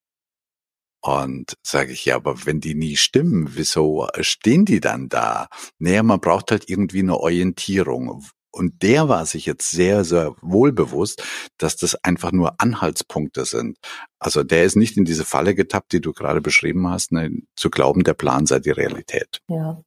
[1.02, 5.48] Und sage ich, ja, aber wenn die nie stimmen, wieso stehen die dann da?
[5.78, 8.24] Naja, man braucht halt irgendwie eine Orientierung.
[8.52, 11.22] Und der war sich jetzt sehr, sehr wohl bewusst,
[11.58, 13.78] dass das einfach nur Anhaltspunkte sind.
[14.18, 17.70] Also der ist nicht in diese Falle getappt, die du gerade beschrieben hast, ne, zu
[17.70, 19.40] glauben, der Plan sei die Realität.
[19.48, 19.80] Ja.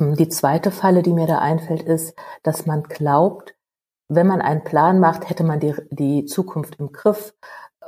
[0.00, 3.54] Die zweite Falle, die mir da einfällt, ist, dass man glaubt,
[4.08, 7.34] wenn man einen Plan macht, hätte man die, die Zukunft im Griff.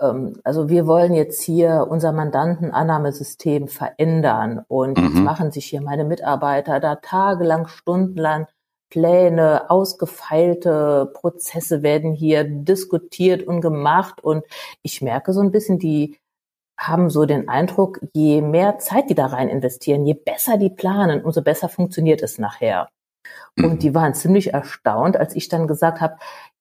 [0.00, 5.04] Ähm, also wir wollen jetzt hier unser Mandantenannahmesystem verändern und mhm.
[5.04, 8.46] jetzt machen sich hier meine Mitarbeiter da tagelang, stundenlang
[8.90, 14.22] Pläne, ausgefeilte Prozesse werden hier diskutiert und gemacht.
[14.22, 14.44] Und
[14.82, 16.18] ich merke so ein bisschen, die
[16.78, 21.24] haben so den Eindruck, je mehr Zeit die da rein investieren, je besser die planen,
[21.24, 22.88] umso besser funktioniert es nachher.
[23.56, 23.78] Und mhm.
[23.78, 26.16] die waren ziemlich erstaunt, als ich dann gesagt habe,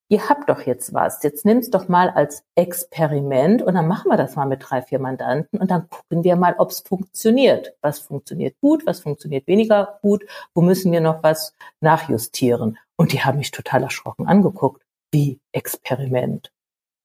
[0.09, 4.17] ihr habt doch jetzt was, jetzt nimm's doch mal als Experiment und dann machen wir
[4.17, 7.73] das mal mit drei, vier Mandanten und dann gucken wir mal, ob's funktioniert.
[7.81, 12.77] Was funktioniert gut, was funktioniert weniger gut, wo müssen wir noch was nachjustieren.
[12.95, 14.81] Und die haben mich total erschrocken angeguckt.
[15.11, 16.51] Wie Experiment.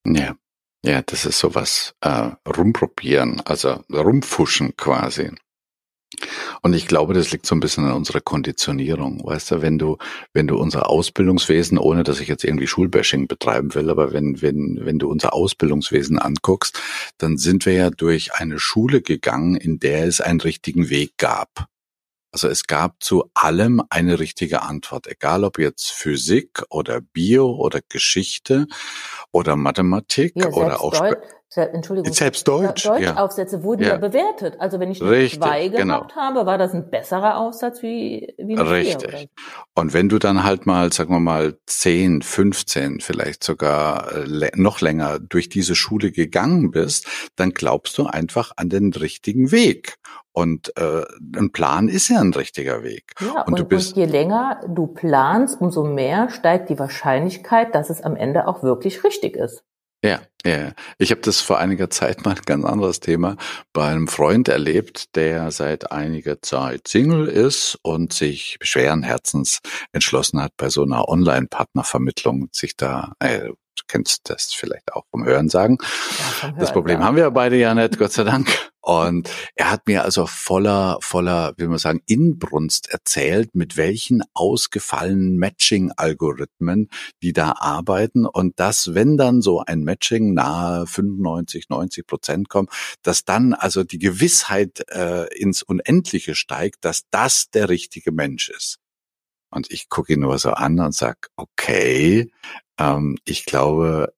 [0.07, 0.35] Ja,
[0.85, 5.31] ja, das ist sowas äh, rumprobieren, also rumfuschen quasi.
[6.63, 9.25] Und ich glaube, das liegt so ein bisschen an unserer Konditionierung.
[9.25, 9.97] Weißt du, wenn du,
[10.33, 14.81] wenn du unser Ausbildungswesen, ohne dass ich jetzt irgendwie Schulbashing betreiben will, aber wenn, wenn,
[14.83, 16.81] wenn du unser Ausbildungswesen anguckst,
[17.19, 21.67] dann sind wir ja durch eine Schule gegangen, in der es einen richtigen Weg gab.
[22.33, 27.81] Also es gab zu allem eine richtige Antwort, egal ob jetzt Physik oder Bio oder
[27.89, 28.67] Geschichte
[29.33, 31.19] oder Mathematik ja, oder auch Deut
[31.57, 32.85] Entschuldigung, selbst Deutsch.
[32.85, 33.63] Deutschaufsätze ja.
[33.65, 33.89] wurden ja.
[33.91, 33.97] ja.
[33.97, 34.57] bewertet.
[34.61, 35.87] Also wenn ich 2 genau.
[35.87, 36.15] gehabt genau.
[36.15, 39.11] habe, war das ein besserer Aufsatz wie, wie eine Richtig.
[39.11, 39.29] Vier,
[39.75, 44.81] Und wenn du dann halt mal, sagen wir mal, 10, 15, vielleicht sogar äh, noch
[44.81, 49.97] länger durch diese Schule gegangen bist, dann glaubst du einfach an den richtigen Weg.
[50.33, 51.03] Und äh,
[51.37, 53.15] ein Plan ist ja ein richtiger Weg.
[53.21, 57.75] Ja, und, und, du bist, und je länger du planst, umso mehr steigt die Wahrscheinlichkeit,
[57.75, 59.65] dass es am Ende auch wirklich richtig ist.
[60.03, 60.73] Ja, ja.
[60.99, 63.37] Ich habe das vor einiger Zeit mal ein ganz anderes Thema
[63.73, 69.61] bei einem Freund erlebt, der seit einiger Zeit Single ist und sich schweren Herzens
[69.93, 75.25] entschlossen hat, bei so einer Online-Partnervermittlung sich da äh, du kennst das vielleicht auch vom
[75.25, 75.79] Hören sagen.
[75.81, 77.07] Ja, Hören, das Problem ja.
[77.07, 78.70] haben wir beide ja nicht, Gott sei Dank.
[78.83, 85.37] Und er hat mir also voller, voller, wie man sagen, Inbrunst erzählt, mit welchen ausgefallenen
[85.37, 86.89] Matching-Algorithmen
[87.23, 92.71] die da arbeiten und dass, wenn dann so ein Matching nahe 95, 90 Prozent kommt,
[93.03, 98.79] dass dann also die Gewissheit äh, ins Unendliche steigt, dass das der richtige Mensch ist.
[99.51, 102.31] Und ich gucke ihn nur so an und sag, okay,
[102.79, 104.15] ähm, ich glaube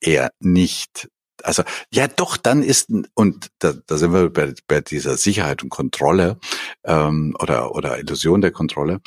[0.00, 1.08] eher nicht.
[1.44, 5.70] Also ja, doch, dann ist und da, da sind wir bei, bei dieser Sicherheit und
[5.70, 6.38] Kontrolle
[6.84, 9.00] ähm, oder oder Illusion der Kontrolle,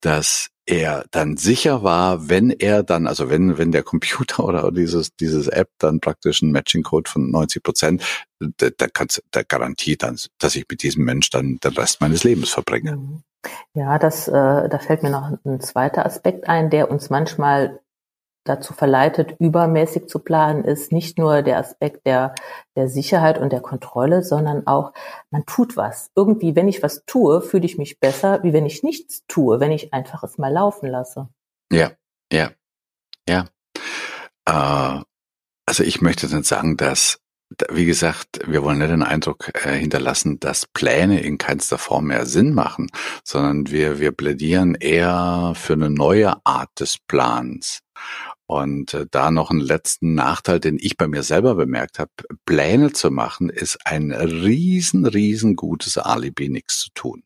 [0.00, 5.14] dass er dann sicher war, wenn er dann, also wenn, wenn der Computer oder dieses,
[5.16, 10.18] dieses App dann praktisch einen Matching-Code von 90 Prozent, da, da, kannst, da garantiert dann,
[10.38, 12.96] dass ich mit diesem Mensch dann den Rest meines Lebens verbringe.
[12.96, 13.22] Mhm.
[13.74, 17.80] Ja, das, äh, da fällt mir noch ein zweiter Aspekt ein, der uns manchmal
[18.48, 22.34] dazu verleitet, übermäßig zu planen, ist nicht nur der Aspekt der,
[22.76, 24.92] der Sicherheit und der Kontrolle, sondern auch,
[25.30, 26.10] man tut was.
[26.14, 29.72] Irgendwie, wenn ich was tue, fühle ich mich besser, wie wenn ich nichts tue, wenn
[29.72, 31.28] ich einfach es mal laufen lasse.
[31.70, 31.92] Ja,
[32.32, 32.50] ja,
[33.28, 33.46] ja.
[34.46, 35.02] Äh,
[35.66, 37.18] also ich möchte dann sagen, dass
[37.70, 42.26] wie gesagt, wir wollen nicht den Eindruck äh, hinterlassen, dass Pläne in keinster Form mehr
[42.26, 42.90] Sinn machen,
[43.22, 47.82] sondern wir, wir plädieren eher für eine neue Art des Plans.
[48.46, 52.10] Und äh, da noch einen letzten Nachteil, den ich bei mir selber bemerkt habe,
[52.44, 57.24] Pläne zu machen, ist ein riesen, riesen gutes Alibi, nichts zu tun.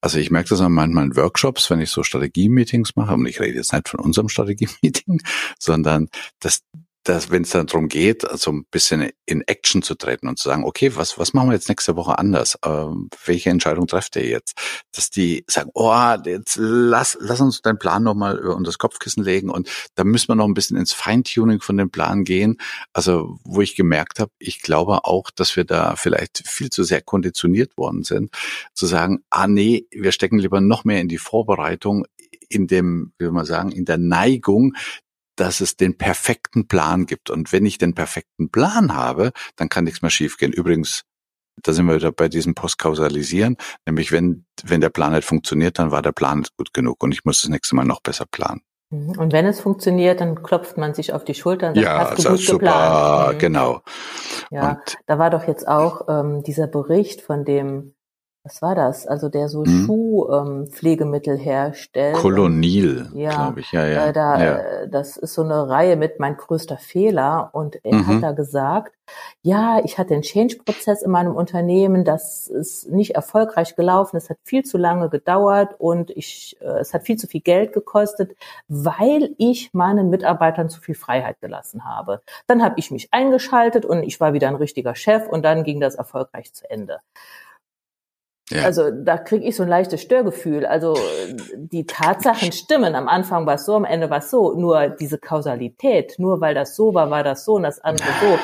[0.00, 3.40] Also ich merke das an manchmal in Workshops, wenn ich so Strategie-Meetings mache, und ich
[3.40, 5.22] rede jetzt nicht von unserem Strategie-Meeting,
[5.58, 6.08] sondern
[6.40, 6.62] dass
[7.10, 10.48] dass wenn es dann darum geht, so ein bisschen in Action zu treten und zu
[10.48, 12.56] sagen, okay, was, was machen wir jetzt nächste Woche anders?
[12.64, 14.56] Ähm, welche Entscheidung trefft ihr jetzt?
[14.92, 19.50] Dass die sagen, oh, jetzt lass, lass uns deinen Plan nochmal über das Kopfkissen legen
[19.50, 22.58] und da müssen wir noch ein bisschen ins Feintuning von dem Plan gehen.
[22.92, 27.02] Also, wo ich gemerkt habe, ich glaube auch, dass wir da vielleicht viel zu sehr
[27.02, 28.32] konditioniert worden sind,
[28.72, 32.06] zu sagen, ah nee, wir stecken lieber noch mehr in die Vorbereitung,
[32.48, 34.74] in dem, wie man sagen, in der Neigung,
[35.40, 37.30] dass es den perfekten Plan gibt.
[37.30, 40.52] Und wenn ich den perfekten Plan habe, dann kann nichts mehr schiefgehen.
[40.52, 41.04] Übrigens,
[41.62, 45.90] da sind wir wieder bei diesem Postkausalisieren, nämlich wenn, wenn der Plan nicht funktioniert, dann
[45.90, 48.60] war der Plan nicht gut genug und ich muss das nächste Mal noch besser planen.
[48.90, 49.18] Mhm.
[49.18, 52.24] Und wenn es funktioniert, dann klopft man sich auf die Schulter und sagt, ja, hast
[52.24, 53.34] du gut super, geplant.
[53.34, 53.38] Mhm.
[53.38, 53.82] genau.
[54.50, 57.94] Ja, und da war doch jetzt auch ähm, dieser Bericht von dem
[58.42, 59.06] was war das?
[59.06, 59.84] Also der so hm.
[59.84, 62.16] Schuhpflegemittel ähm, herstellt.
[62.16, 64.06] Kolonil, ja, glaube ich, ja, ja.
[64.06, 64.56] Äh, da, ja.
[64.56, 67.50] Äh, das ist so eine Reihe mit mein größter Fehler.
[67.52, 68.06] Und er mhm.
[68.06, 68.96] hat da gesagt,
[69.42, 74.38] ja, ich hatte einen Change-Prozess in meinem Unternehmen, das ist nicht erfolgreich gelaufen, es hat
[74.44, 78.36] viel zu lange gedauert und ich, äh, es hat viel zu viel Geld gekostet,
[78.68, 82.22] weil ich meinen Mitarbeitern zu viel Freiheit gelassen habe.
[82.46, 85.80] Dann habe ich mich eingeschaltet und ich war wieder ein richtiger Chef und dann ging
[85.80, 87.00] das erfolgreich zu Ende.
[88.50, 88.64] Ja.
[88.64, 90.66] Also da kriege ich so ein leichtes Störgefühl.
[90.66, 90.96] Also
[91.54, 92.94] die Tatsachen stimmen.
[92.94, 94.54] Am Anfang war es so, am Ende war es so.
[94.54, 98.38] Nur diese Kausalität, nur weil das so war, war das so und das andere so.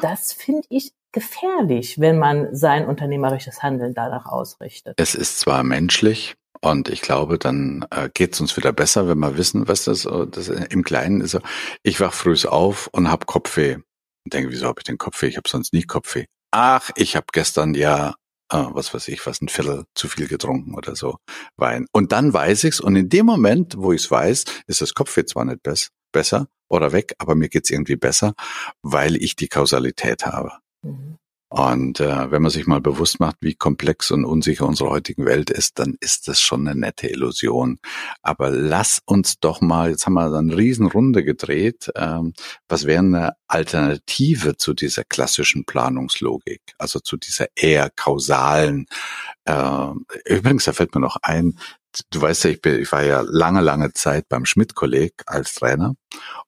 [0.00, 4.94] Das finde ich gefährlich, wenn man sein unternehmerisches Handeln danach ausrichtet.
[4.96, 9.18] Es ist zwar menschlich, und ich glaube, dann äh, geht es uns wieder besser, wenn
[9.18, 11.36] wir wissen, was das, das im Kleinen ist.
[11.82, 13.74] Ich wach früh auf und hab Kopfweh.
[13.74, 15.26] Und denke, wieso habe ich den Kopfweh?
[15.26, 16.26] Ich habe sonst nie Kopfweh.
[16.52, 18.14] Ach, ich habe gestern ja
[18.52, 21.18] ah, was weiß ich, was ein Viertel zu viel getrunken oder so
[21.56, 21.86] Wein.
[21.92, 25.44] Und dann weiß ich's und in dem Moment, wo ich's weiß, ist das Kopfweh zwar
[25.44, 28.34] nicht bess besser oder weg, aber mir geht's irgendwie besser,
[28.82, 30.52] weil ich die Kausalität habe.
[30.82, 31.18] Mhm.
[31.52, 35.50] Und äh, wenn man sich mal bewusst macht, wie komplex und unsicher unsere heutige Welt
[35.50, 37.78] ist, dann ist das schon eine nette Illusion.
[38.22, 42.32] Aber lass uns doch mal, jetzt haben wir eine Riesenrunde gedreht, ähm,
[42.68, 48.86] was wäre eine Alternative zu dieser klassischen Planungslogik, also zu dieser eher kausalen.
[49.44, 49.88] Äh,
[50.24, 51.58] übrigens, da fällt mir noch ein,
[52.08, 55.96] du weißt ja, ich, bin, ich war ja lange, lange Zeit beim Schmidt-Kolleg als Trainer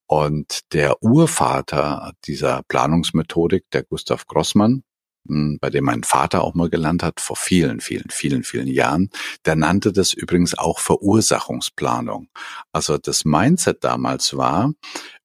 [0.06, 4.82] und der Urvater dieser Planungsmethodik, der Gustav Grossmann,
[5.26, 9.10] bei dem mein Vater auch mal gelernt hat, vor vielen, vielen, vielen, vielen Jahren.
[9.46, 12.28] Der nannte das übrigens auch Verursachungsplanung.
[12.72, 14.72] Also das Mindset damals war,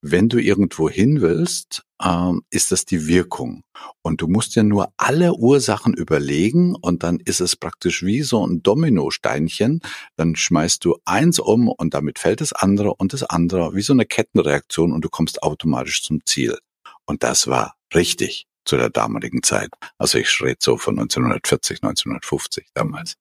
[0.00, 3.62] wenn du irgendwo hin willst, ähm, ist das die Wirkung.
[4.02, 8.46] Und du musst ja nur alle Ursachen überlegen und dann ist es praktisch wie so
[8.46, 9.80] ein Dominosteinchen.
[10.16, 13.92] Dann schmeißt du eins um und damit fällt das andere und das andere, wie so
[13.92, 16.58] eine Kettenreaktion und du kommst automatisch zum Ziel.
[17.04, 19.70] Und das war richtig zu der damaligen Zeit.
[19.98, 23.16] Also ich rede so von 1940, 1950 damals.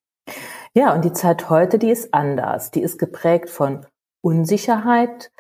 [0.73, 2.71] Ja, und die Zeit heute, die ist anders.
[2.71, 3.86] Die ist geprägt von
[4.21, 5.32] Unsicherheit.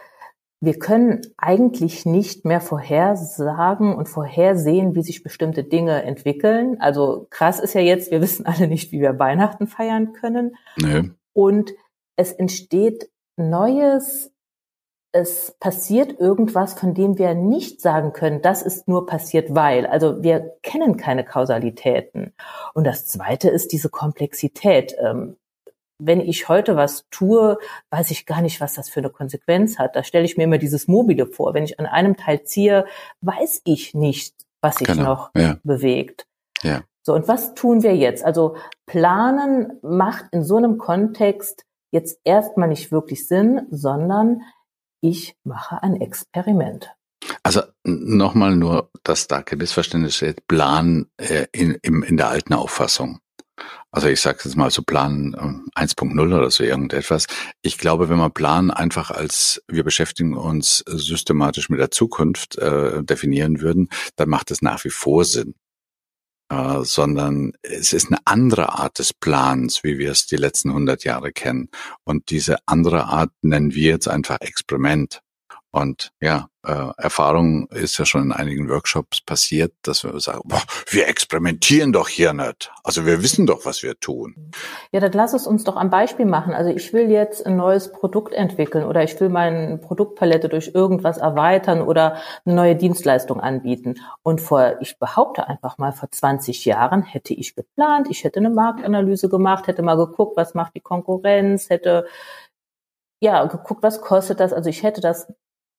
[0.61, 6.77] Wir können eigentlich nicht mehr vorhersagen und vorhersehen, wie sich bestimmte Dinge entwickeln.
[6.81, 10.55] Also krass ist ja jetzt, wir wissen alle nicht, wie wir Weihnachten feiern können.
[10.77, 11.11] Nee.
[11.33, 11.71] Und
[12.17, 14.33] es entsteht neues
[15.11, 19.85] es passiert irgendwas, von dem wir nicht sagen können, das ist nur passiert, weil.
[19.85, 22.33] Also wir kennen keine Kausalitäten.
[22.73, 24.95] Und das Zweite ist diese Komplexität.
[24.99, 25.37] Ähm,
[26.01, 27.57] wenn ich heute was tue,
[27.89, 29.95] weiß ich gar nicht, was das für eine Konsequenz hat.
[29.95, 31.53] Da stelle ich mir immer dieses Mobile vor.
[31.53, 32.85] Wenn ich an einem Teil ziehe,
[33.21, 35.03] weiß ich nicht, was sich genau.
[35.03, 35.57] noch ja.
[35.63, 36.25] bewegt.
[36.61, 36.83] Ja.
[37.01, 38.23] So, und was tun wir jetzt?
[38.23, 44.41] Also planen macht in so einem Kontext jetzt erstmal nicht wirklich Sinn, sondern
[45.01, 46.89] ich mache ein Experiment.
[47.43, 52.53] Also nochmal nur, dass da kein Missverständnis steht, Plan äh, in, in, in der alten
[52.53, 53.19] Auffassung.
[53.91, 55.35] Also ich sage jetzt mal so Plan
[55.75, 57.25] 1.0 ähm, oder so irgendetwas.
[57.61, 63.03] Ich glaube, wenn man Plan einfach als wir beschäftigen uns systematisch mit der Zukunft äh,
[63.03, 65.55] definieren würden, dann macht es nach wie vor Sinn
[66.49, 71.03] äh, sondern es ist eine andere Art des Plans, wie wir es die letzten 100
[71.03, 71.69] Jahre kennen.
[72.03, 75.21] Und diese andere Art nennen wir jetzt einfach Experiment.
[75.71, 80.61] Und ja, äh, Erfahrung ist ja schon in einigen Workshops passiert, dass wir sagen, boah,
[80.89, 82.71] wir experimentieren doch hier nicht.
[82.83, 84.51] Also wir wissen doch, was wir tun.
[84.91, 86.53] Ja, dann lass es uns doch am Beispiel machen.
[86.53, 91.17] Also ich will jetzt ein neues Produkt entwickeln oder ich will meine Produktpalette durch irgendwas
[91.19, 93.95] erweitern oder eine neue Dienstleistung anbieten.
[94.23, 98.49] Und vor, ich behaupte einfach mal, vor 20 Jahren hätte ich geplant, ich hätte eine
[98.49, 102.07] Marktanalyse gemacht, hätte mal geguckt, was macht die Konkurrenz, hätte
[103.21, 104.53] ja, geguckt, was kostet das?
[104.53, 105.27] Also ich hätte das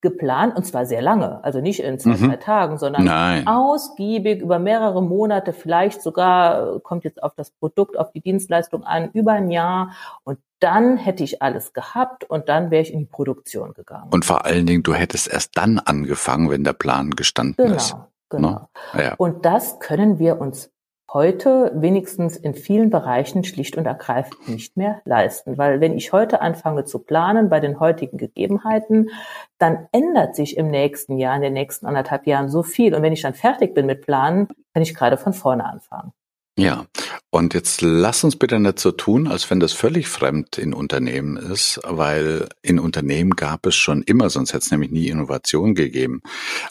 [0.01, 2.29] geplant und zwar sehr lange, also nicht in zwei, mhm.
[2.29, 3.47] drei Tagen, sondern Nein.
[3.47, 9.09] ausgiebig über mehrere Monate, vielleicht sogar kommt jetzt auf das Produkt, auf die Dienstleistung an,
[9.13, 9.91] über ein Jahr
[10.23, 14.09] und dann hätte ich alles gehabt und dann wäre ich in die Produktion gegangen.
[14.11, 17.95] Und vor allen Dingen, du hättest erst dann angefangen, wenn der Plan gestanden genau, ist.
[18.29, 18.69] Genau.
[18.93, 19.03] Ne?
[19.03, 19.15] Ja.
[19.15, 20.71] Und das können wir uns
[21.13, 25.57] heute wenigstens in vielen Bereichen schlicht und ergreifend nicht mehr leisten.
[25.57, 29.09] Weil wenn ich heute anfange zu planen bei den heutigen Gegebenheiten,
[29.57, 32.95] dann ändert sich im nächsten Jahr, in den nächsten anderthalb Jahren so viel.
[32.95, 36.13] Und wenn ich dann fertig bin mit Planen, kann ich gerade von vorne anfangen.
[36.57, 36.85] Ja,
[37.29, 41.37] und jetzt lass uns bitte nicht so tun, als wenn das völlig fremd in Unternehmen
[41.37, 46.21] ist, weil in Unternehmen gab es schon immer, sonst hätte es nämlich nie Innovation gegeben.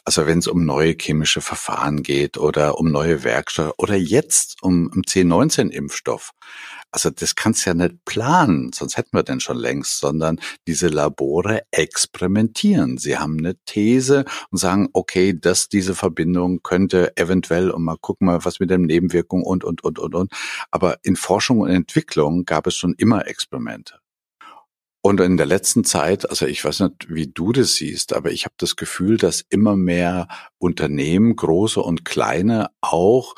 [0.05, 4.91] Also wenn es um neue chemische Verfahren geht oder um neue Werkstoffe oder jetzt um,
[4.95, 6.33] um C19-Impfstoff,
[6.93, 10.89] also das kannst du ja nicht planen, sonst hätten wir den schon längst, sondern diese
[10.89, 12.99] Labore experimentieren.
[12.99, 18.27] Sie haben eine These und sagen, okay, dass diese Verbindung könnte eventuell und mal gucken
[18.27, 20.33] mal, was mit den Nebenwirkungen und, und, und, und, und.
[20.71, 24.01] Aber in Forschung und Entwicklung gab es schon immer Experimente.
[25.03, 28.45] Und in der letzten Zeit, also ich weiß nicht, wie du das siehst, aber ich
[28.45, 33.35] habe das Gefühl, dass immer mehr Unternehmen, große und kleine, auch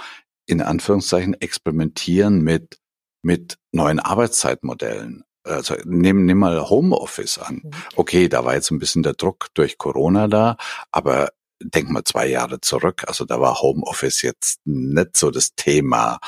[0.47, 2.82] in Anführungszeichen experimentieren mit
[3.23, 5.25] mit neuen Arbeitszeitmodellen.
[5.45, 7.63] Also nimm, nimm mal Homeoffice an.
[7.65, 7.71] Mhm.
[7.97, 10.57] Okay, da war jetzt ein bisschen der Druck durch Corona da,
[10.93, 11.31] aber
[11.61, 13.05] denk mal zwei Jahre zurück.
[13.07, 16.19] Also da war Homeoffice jetzt nicht so das Thema.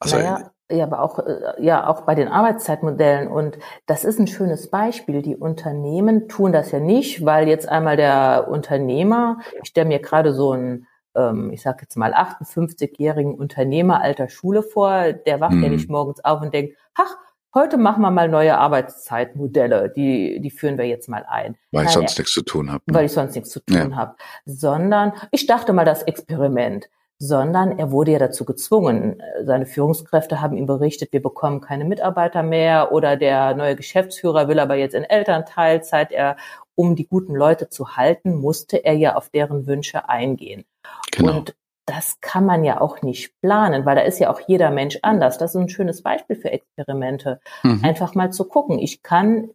[0.00, 3.28] Also naja, ja, aber auch, äh, ja, auch bei den Arbeitszeitmodellen.
[3.28, 5.20] Und das ist ein schönes Beispiel.
[5.22, 10.32] Die Unternehmen tun das ja nicht, weil jetzt einmal der Unternehmer, ich stelle mir gerade
[10.32, 15.64] so ein ähm, ich sage jetzt mal 58-jährigen Unternehmer alter Schule vor, der wacht mhm.
[15.64, 17.16] ja nicht morgens auf und denkt, ach,
[17.54, 21.56] heute machen wir mal neue Arbeitszeitmodelle, die, die führen wir jetzt mal ein.
[21.70, 22.82] Weil ich sonst nichts zu tun habe.
[22.86, 22.94] Ne?
[22.94, 23.96] Weil ich sonst nichts zu tun ja.
[23.96, 24.14] habe.
[24.46, 26.88] Sondern ich dachte mal das Experiment.
[27.18, 29.22] sondern er wurde ja dazu gezwungen.
[29.44, 34.58] Seine Führungskräfte haben ihm berichtet, wir bekommen keine Mitarbeiter mehr oder der neue Geschäftsführer will
[34.58, 36.10] aber jetzt in Elternteilzeit.
[36.10, 36.36] Er,
[36.74, 40.64] um die guten Leute zu halten, musste er ja auf deren Wünsche eingehen.
[41.10, 41.38] Genau.
[41.38, 41.54] Und
[41.86, 45.38] das kann man ja auch nicht planen, weil da ist ja auch jeder Mensch anders.
[45.38, 47.40] Das ist ein schönes Beispiel für Experimente.
[47.62, 47.80] Mhm.
[47.84, 48.78] Einfach mal zu gucken.
[48.78, 49.50] Ich kann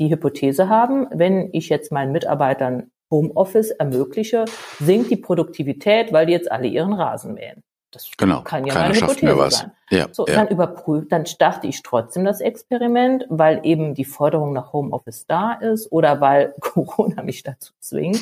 [0.00, 4.44] die Hypothese haben, wenn ich jetzt meinen Mitarbeitern Homeoffice ermögliche,
[4.78, 7.62] sinkt die Produktivität, weil die jetzt alle ihren Rasen mähen.
[7.90, 9.72] Das genau, kann ja meine Hypothese sein.
[9.90, 10.34] Ja, so, ja.
[10.34, 15.54] dann überprüft, dann starte ich trotzdem das Experiment, weil eben die Forderung nach Homeoffice da
[15.54, 18.20] ist oder weil Corona mich dazu zwingt.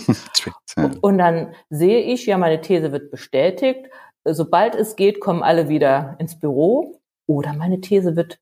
[1.01, 3.91] Und dann sehe ich, ja, meine These wird bestätigt.
[4.25, 8.39] Sobald es geht, kommen alle wieder ins Büro oder meine These wird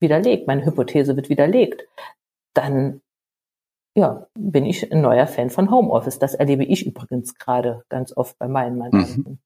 [0.00, 1.86] widerlegt, meine Hypothese wird widerlegt.
[2.52, 3.00] Dann
[3.96, 6.18] ja, bin ich ein neuer Fan von Homeoffice.
[6.18, 9.24] Das erlebe ich übrigens gerade ganz oft bei meinen Mandanten.
[9.24, 9.38] Mhm.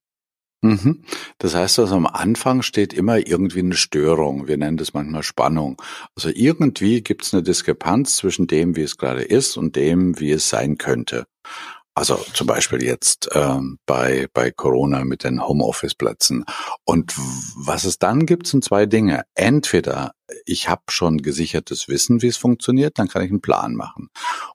[0.61, 1.03] Mhm.
[1.37, 4.47] Das heißt also, am Anfang steht immer irgendwie eine Störung.
[4.47, 5.81] Wir nennen das manchmal Spannung.
[6.15, 10.31] Also irgendwie gibt es eine Diskrepanz zwischen dem, wie es gerade ist und dem, wie
[10.31, 11.25] es sein könnte.
[11.99, 16.45] Also zum Beispiel jetzt ähm, bei, bei Corona mit den Homeoffice-Plätzen.
[16.85, 17.13] Und
[17.57, 19.23] was es dann gibt, sind zwei Dinge.
[19.35, 20.13] Entweder
[20.45, 24.07] ich habe schon gesichertes Wissen, wie es funktioniert, dann kann ich einen Plan machen.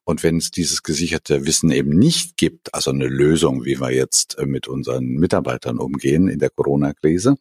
[0.05, 4.39] Und wenn es dieses gesicherte Wissen eben nicht gibt, also eine Lösung, wie wir jetzt
[4.39, 7.37] äh, mit unseren Mitarbeitern umgehen in der Corona-Krise,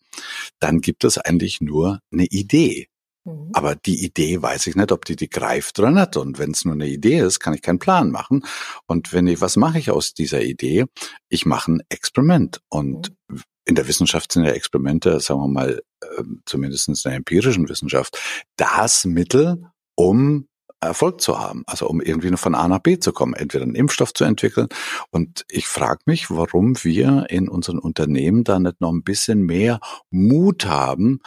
[0.60, 2.90] dann gibt es eigentlich nur eine Idee.
[3.26, 3.50] Mhm.
[3.54, 6.18] Aber die Idee weiß ich nicht, ob die die greift oder nicht.
[6.18, 8.44] Und wenn es nur eine Idee ist, kann ich keinen Plan machen.
[8.88, 10.86] Und wenn ich, was mache ich aus dieser Idee?
[11.30, 12.62] Ich mache ein Experiment.
[12.70, 13.42] Und mhm.
[13.66, 15.82] in der Wissenschaft sind ja Experimente, sagen wir mal,
[16.18, 18.20] ähm, zumindest in der empirischen Wissenschaft,
[18.58, 19.64] das Mittel,
[19.96, 20.48] um
[20.84, 24.14] Erfolg zu haben, also um irgendwie von A nach B zu kommen, entweder einen Impfstoff
[24.14, 24.68] zu entwickeln.
[25.12, 29.80] Und ich frage mich, warum wir in unseren Unternehmen da nicht noch ein bisschen mehr
[30.10, 31.22] Mut haben,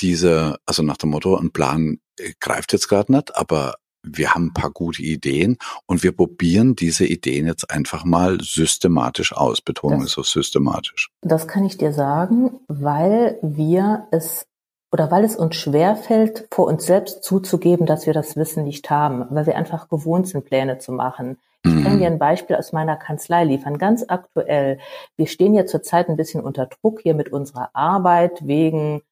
[0.00, 3.76] diese, also nach dem Motto, ein Plan äh, greift jetzt gerade nicht, aber
[4.06, 9.32] wir haben ein paar gute Ideen und wir probieren diese Ideen jetzt einfach mal systematisch
[9.32, 9.60] aus.
[9.60, 11.10] Betonung das, ist so systematisch.
[11.22, 14.46] Das kann ich dir sagen, weil wir es
[14.92, 19.26] oder weil es uns schwerfällt, vor uns selbst zuzugeben, dass wir das Wissen nicht haben,
[19.30, 21.38] weil wir einfach gewohnt sind, Pläne zu machen.
[21.64, 21.98] Ich kann mhm.
[21.98, 24.78] dir ein Beispiel aus meiner Kanzlei liefern, ganz aktuell.
[25.16, 29.02] Wir stehen ja zurzeit ein bisschen unter Druck hier mit unserer Arbeit wegen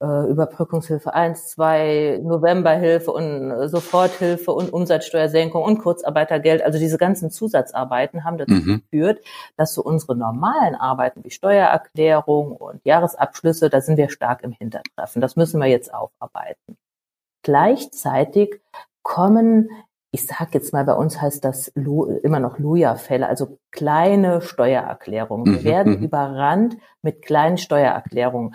[0.00, 6.62] äh, Überbrückungshilfe 1, 2, Novemberhilfe und äh, Soforthilfe und Umsatzsteuersenkung und Kurzarbeitergeld.
[6.62, 8.82] Also diese ganzen Zusatzarbeiten haben dazu mhm.
[8.82, 9.24] geführt,
[9.56, 15.22] dass so unsere normalen Arbeiten wie Steuererklärung und Jahresabschlüsse, da sind wir stark im Hintertreffen.
[15.22, 16.76] Das müssen wir jetzt aufarbeiten.
[17.42, 18.60] Gleichzeitig
[19.02, 19.68] kommen
[20.14, 25.46] ich sage jetzt mal, bei uns heißt das immer noch Luja-Fälle, also kleine Steuererklärungen.
[25.46, 26.04] Wir mhm, werden mhm.
[26.04, 28.54] überrannt mit kleinen Steuererklärungen.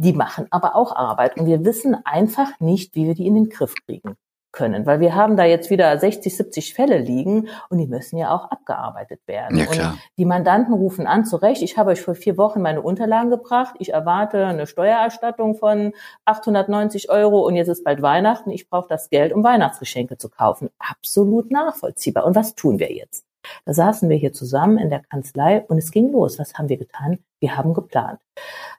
[0.00, 3.48] Die machen aber auch Arbeit und wir wissen einfach nicht, wie wir die in den
[3.48, 4.16] Griff kriegen
[4.52, 8.34] können, weil wir haben da jetzt wieder 60, 70 Fälle liegen und die müssen ja
[8.34, 9.56] auch abgearbeitet werden.
[9.56, 9.92] Ja, klar.
[9.92, 13.30] Und die Mandanten rufen an, zu Recht, ich habe euch vor vier Wochen meine Unterlagen
[13.30, 15.92] gebracht, ich erwarte eine Steuererstattung von
[16.26, 20.68] 890 Euro und jetzt ist bald Weihnachten, ich brauche das Geld, um Weihnachtsgeschenke zu kaufen.
[20.78, 22.24] Absolut nachvollziehbar.
[22.26, 23.24] Und was tun wir jetzt?
[23.64, 26.38] Da saßen wir hier zusammen in der Kanzlei und es ging los.
[26.38, 27.18] Was haben wir getan?
[27.40, 28.20] Wir haben geplant.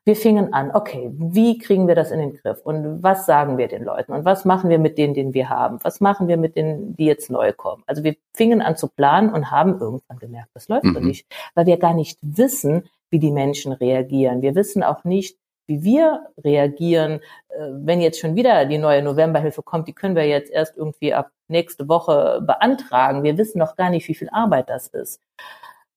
[0.05, 2.61] Wir fingen an, okay, wie kriegen wir das in den Griff?
[2.63, 4.13] Und was sagen wir den Leuten?
[4.13, 5.79] Und was machen wir mit denen, den wir haben?
[5.83, 7.83] Was machen wir mit denen, die jetzt neu kommen?
[7.87, 11.05] Also wir fingen an zu planen und haben irgendwann gemerkt, das läuft mhm.
[11.05, 14.41] nicht, weil wir gar nicht wissen, wie die Menschen reagieren.
[14.41, 15.37] Wir wissen auch nicht,
[15.67, 20.27] wie wir reagieren, äh, wenn jetzt schon wieder die neue Novemberhilfe kommt, die können wir
[20.27, 23.23] jetzt erst irgendwie ab nächste Woche beantragen.
[23.23, 25.21] Wir wissen noch gar nicht, wie viel Arbeit das ist.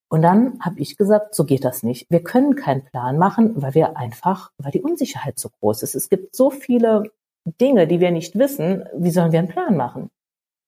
[0.08, 2.06] Und dann habe ich gesagt, so geht das nicht.
[2.10, 5.96] Wir können keinen Plan machen, weil wir einfach, weil die Unsicherheit so groß ist.
[5.96, 7.10] Es gibt so viele
[7.60, 8.84] Dinge, die wir nicht wissen.
[8.94, 10.10] Wie sollen wir einen Plan machen?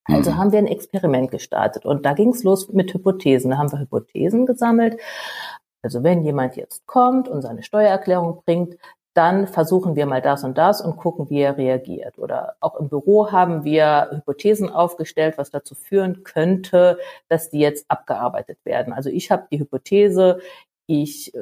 [0.08, 0.36] Also mhm.
[0.38, 3.50] haben wir ein Experiment gestartet und da ging es los mit Hypothesen.
[3.50, 4.98] Da haben wir Hypothesen gesammelt.
[5.82, 8.76] Also wenn jemand jetzt kommt und seine Steuererklärung bringt,
[9.18, 12.18] dann versuchen wir mal das und das und gucken, wie er reagiert.
[12.18, 16.98] Oder auch im Büro haben wir Hypothesen aufgestellt, was dazu führen könnte,
[17.28, 18.92] dass die jetzt abgearbeitet werden.
[18.92, 20.38] Also ich habe die Hypothese,
[20.88, 21.38] ich äh,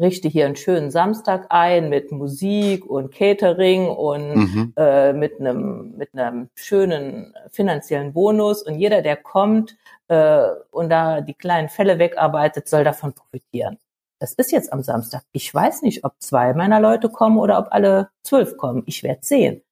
[0.00, 4.72] richte hier einen schönen Samstag ein mit Musik und Catering und mhm.
[4.76, 9.76] äh, mit einem mit einem schönen finanziellen Bonus und jeder, der kommt
[10.08, 13.78] äh, und da die kleinen Fälle wegarbeitet, soll davon profitieren
[14.18, 15.22] das ist jetzt am Samstag.
[15.32, 18.82] Ich weiß nicht, ob zwei meiner Leute kommen oder ob alle zwölf kommen.
[18.86, 19.62] Ich werde sehen.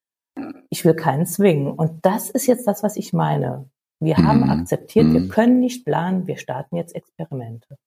[0.70, 1.72] Ich will keinen zwingen.
[1.72, 3.68] Und das ist jetzt das, was ich meine.
[3.98, 4.50] Wir haben mhm.
[4.50, 5.28] akzeptiert, wir mhm.
[5.30, 7.78] können nicht planen, wir starten jetzt Experimente.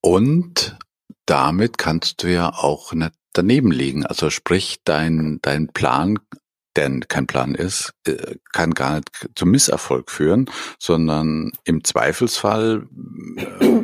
[0.00, 0.78] Und
[1.26, 4.06] damit kannst du ja auch nicht daneben liegen.
[4.06, 6.18] Also sprich, dein, dein Plan,
[6.76, 12.86] der kein Plan ist, äh, kann gar nicht zum Misserfolg führen, sondern im Zweifelsfall
[13.36, 13.82] äh,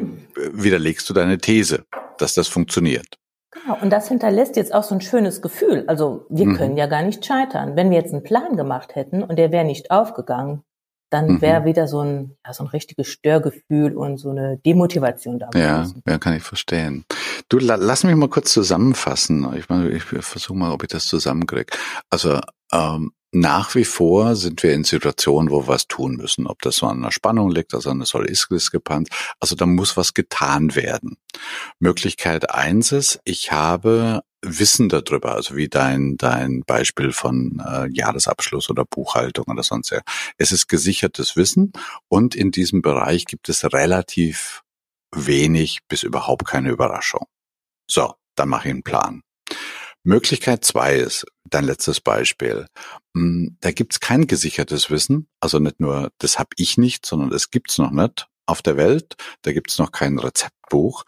[0.52, 1.84] widerlegst du deine These,
[2.18, 3.18] dass das funktioniert.
[3.50, 5.84] Genau, und das hinterlässt jetzt auch so ein schönes Gefühl.
[5.86, 6.56] Also wir mhm.
[6.56, 7.76] können ja gar nicht scheitern.
[7.76, 10.62] Wenn wir jetzt einen Plan gemacht hätten und der wäre nicht aufgegangen,
[11.10, 11.64] dann wäre mhm.
[11.66, 15.50] wieder so ein, ja, so ein richtiges Störgefühl und so eine Demotivation da.
[15.54, 17.04] Ja, ja, kann ich verstehen.
[17.48, 19.46] Du, la, lass mich mal kurz zusammenfassen.
[19.56, 21.76] Ich, meine, ich versuche mal, ob ich das zusammenkriege.
[22.10, 22.40] Also
[22.72, 26.46] ähm, nach wie vor sind wir in Situationen, wo wir was tun müssen.
[26.46, 29.08] Ob das so an einer Spannung liegt, also eine soll ist diskrepanz.
[29.40, 31.18] Also da muss was getan werden.
[31.78, 38.70] Möglichkeit eins ist, ich habe Wissen darüber, also wie dein, dein Beispiel von äh, Jahresabschluss
[38.70, 40.00] oder Buchhaltung oder sonst ja.
[40.38, 41.72] Es ist gesichertes Wissen
[42.08, 44.62] und in diesem Bereich gibt es relativ
[45.14, 47.26] wenig bis überhaupt keine Überraschung.
[47.88, 49.22] So, dann mache ich einen Plan.
[50.02, 52.66] Möglichkeit zwei ist, dein letztes Beispiel.
[53.16, 57.50] Hm, da gibt's kein gesichertes Wissen, also nicht nur, das habe ich nicht, sondern es
[57.50, 59.16] gibt's noch nicht auf der Welt.
[59.42, 61.04] Da gibt's noch kein Rezeptbuch.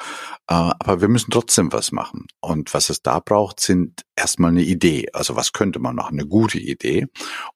[0.49, 2.27] Äh, aber wir müssen trotzdem was machen.
[2.41, 5.09] Und was es da braucht, sind erstmal eine Idee.
[5.13, 6.19] Also was könnte man machen?
[6.19, 7.07] Eine gute Idee.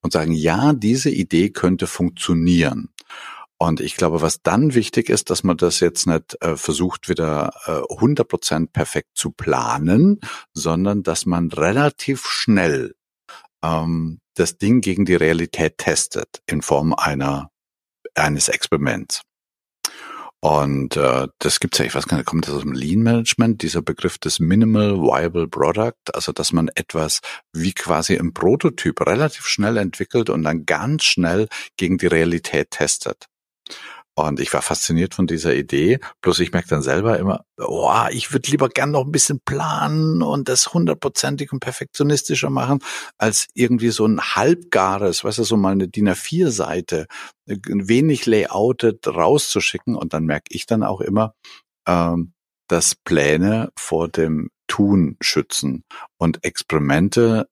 [0.00, 2.88] Und sagen, ja, diese Idee könnte funktionieren.
[3.58, 7.52] Und ich glaube, was dann wichtig ist, dass man das jetzt nicht äh, versucht, wieder
[7.66, 10.18] äh, 100% perfekt zu planen,
[10.52, 12.96] sondern dass man relativ schnell
[13.62, 17.50] ähm, das Ding gegen die Realität testet in Form einer
[18.14, 19.22] eines Experiments.
[20.44, 23.62] Und äh, das gibt's ja, ich weiß gar nicht, kommt das aus dem Lean Management,
[23.62, 27.20] dieser Begriff des Minimal Viable Product, also dass man etwas
[27.52, 33.26] wie quasi im Prototyp relativ schnell entwickelt und dann ganz schnell gegen die Realität testet.
[34.14, 35.98] Und ich war fasziniert von dieser Idee.
[36.20, 40.22] Bloß ich merke dann selber immer, oh, ich würde lieber gern noch ein bisschen planen
[40.22, 42.80] und das hundertprozentig und perfektionistischer machen,
[43.16, 47.06] als irgendwie so ein halbgares, weißt du, so mal eine DIN A4-Seite,
[47.46, 49.96] wenig layoutet rauszuschicken.
[49.96, 51.34] Und dann merke ich dann auch immer,
[51.88, 52.34] ähm,
[52.68, 55.84] dass Pläne vor dem Tun schützen
[56.18, 57.48] und Experimente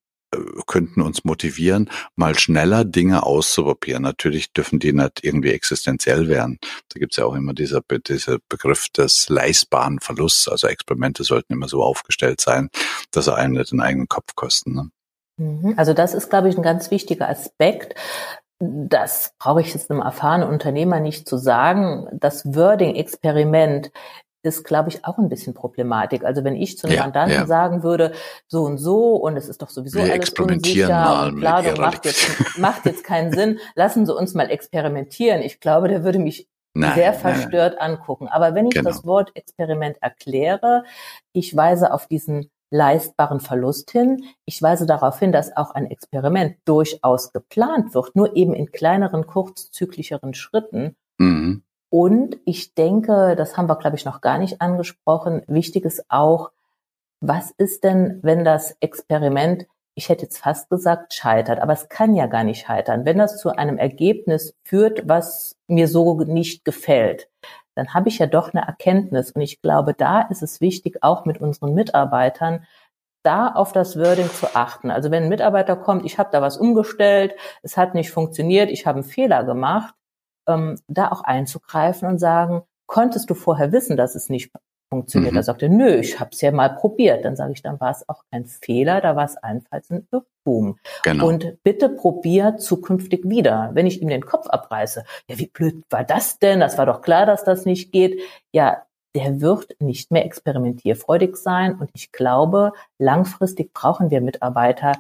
[0.67, 4.03] könnten uns motivieren, mal schneller Dinge auszuprobieren.
[4.03, 6.59] Natürlich dürfen die nicht irgendwie existenziell werden.
[6.93, 10.49] Da gibt's ja auch immer dieser, dieser Begriff des leistbaren Verlusts.
[10.49, 12.71] Also Experimente sollten immer so aufgestellt sein,
[13.11, 14.75] dass sie einem nicht den eigenen Kopf kosten.
[14.75, 14.91] Ne?
[15.39, 15.75] Mhm.
[15.77, 17.95] Also das ist, glaube ich, ein ganz wichtiger Aspekt.
[18.61, 22.09] Das brauche ich jetzt einem erfahrenen Unternehmer nicht zu sagen.
[22.13, 23.91] Das Wording-Experiment
[24.43, 26.25] ist, glaube ich, auch ein bisschen Problematik.
[26.25, 27.47] Also wenn ich zu einem ja, Mandanten ja.
[27.47, 28.13] sagen würde,
[28.49, 32.31] so und so und es ist doch sowieso Wir alles unsicher und Planung macht jetzt,
[32.59, 35.43] macht jetzt keinen Sinn, lassen Sie uns mal experimentieren.
[35.43, 37.93] Ich glaube, der würde mich nein, sehr verstört nein.
[37.93, 38.29] angucken.
[38.29, 38.89] Aber wenn ich genau.
[38.89, 40.85] das Wort Experiment erkläre,
[41.33, 44.25] ich weise auf diesen leistbaren Verlust hin.
[44.45, 49.27] Ich weise darauf hin, dass auch ein Experiment durchaus geplant wird, nur eben in kleineren,
[49.27, 50.97] kurzzyklischeren Schritten.
[51.19, 51.65] Mhm.
[51.91, 56.51] Und ich denke, das haben wir, glaube ich, noch gar nicht angesprochen, wichtig ist auch,
[57.21, 62.15] was ist denn, wenn das Experiment, ich hätte jetzt fast gesagt, scheitert, aber es kann
[62.15, 63.05] ja gar nicht scheitern.
[63.05, 67.29] Wenn das zu einem Ergebnis führt, was mir so nicht gefällt,
[67.75, 69.33] dann habe ich ja doch eine Erkenntnis.
[69.33, 72.67] Und ich glaube, da ist es wichtig, auch mit unseren Mitarbeitern,
[73.23, 74.91] da auf das Wording zu achten.
[74.91, 78.87] Also wenn ein Mitarbeiter kommt, ich habe da was umgestellt, es hat nicht funktioniert, ich
[78.87, 79.95] habe einen Fehler gemacht,
[80.51, 84.51] ähm, da auch einzugreifen und sagen, konntest du vorher wissen, dass es nicht
[84.91, 85.33] funktioniert?
[85.33, 85.37] Mhm.
[85.37, 87.25] Da sagt er, nö, ich habe es ja mal probiert.
[87.25, 90.79] Dann sage ich, dann war es auch kein Fehler, da war es allenfalls ein Irrtum.
[91.05, 91.29] Genau.
[91.29, 93.71] Und bitte probier zukünftig wieder.
[93.75, 96.61] Wenn ich ihm den Kopf abreiße, ja, wie blöd war das denn?
[96.61, 98.21] Das war doch klar, dass das nicht geht.
[98.53, 98.83] Ja,
[99.15, 101.79] der wird nicht mehr experimentierfreudig sein.
[101.79, 104.93] Und ich glaube, langfristig brauchen wir Mitarbeiter,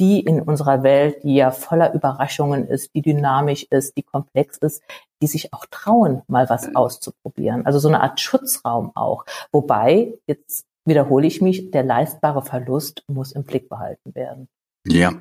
[0.00, 4.82] die in unserer Welt, die ja voller Überraschungen ist, die dynamisch ist, die komplex ist,
[5.22, 6.76] die sich auch trauen, mal was mhm.
[6.76, 7.64] auszuprobieren.
[7.64, 9.24] Also so eine Art Schutzraum auch.
[9.52, 14.48] Wobei, jetzt wiederhole ich mich, der leistbare Verlust muss im Blick behalten werden.
[14.86, 15.14] Ja.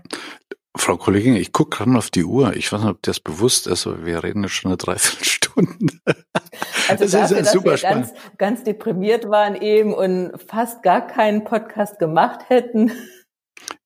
[0.78, 2.54] Frau Kollegin, ich gucke gerade mal auf die Uhr.
[2.56, 6.00] Ich weiß nicht, ob das bewusst ist, aber wir reden jetzt schon eine Dreiviertelstunde.
[6.88, 10.84] Also das dafür, ist ja super dass wir ganz, ganz deprimiert waren eben und fast
[10.84, 12.92] gar keinen Podcast gemacht hätten,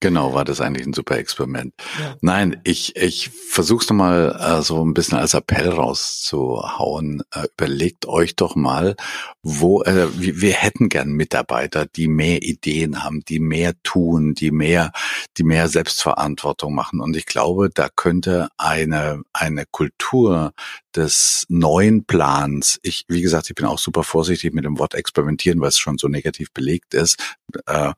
[0.02, 1.74] Genau, war das eigentlich ein super Experiment.
[2.00, 2.16] Ja.
[2.22, 7.22] Nein, ich, ich versuche es nochmal äh, so ein bisschen als Appell rauszuhauen.
[7.34, 8.96] Äh, überlegt euch doch mal,
[9.44, 14.52] wo äh, wir, wir hätten gern Mitarbeiter, die mehr Ideen haben, die mehr tun, die
[14.52, 14.92] mehr,
[15.38, 17.02] die mehr Selbstverantwortung machen.
[17.02, 20.54] Und ich glaube, da könnte eine, eine Kultur
[20.96, 22.80] des neuen Plans.
[22.84, 25.98] Ich, wie gesagt, ich bin auch super vorsichtig mit dem Wort experimentieren, weil es schon
[25.98, 27.38] so negativ belegt ist.
[27.66, 27.94] Äh,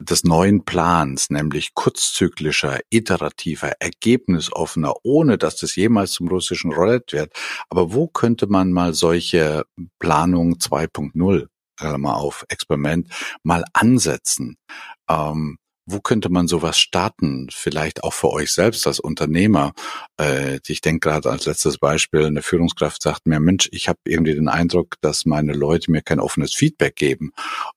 [0.00, 7.32] des neuen Plans, nämlich kurzzyklischer, iterativer, ergebnisoffener, ohne dass das jemals zum russischen Roulette wird.
[7.68, 9.64] Aber wo könnte man mal solche
[9.98, 11.48] Planung 2.0
[11.80, 13.08] äh, mal auf Experiment
[13.42, 14.56] mal ansetzen?
[15.08, 17.46] Ähm, wo könnte man sowas starten?
[17.50, 19.72] Vielleicht auch für euch selbst als Unternehmer.
[20.20, 24.34] Äh, ich denke gerade als letztes Beispiel, eine Führungskraft sagt mir, Mensch, ich habe irgendwie
[24.34, 27.32] den Eindruck, dass meine Leute mir kein offenes Feedback geben.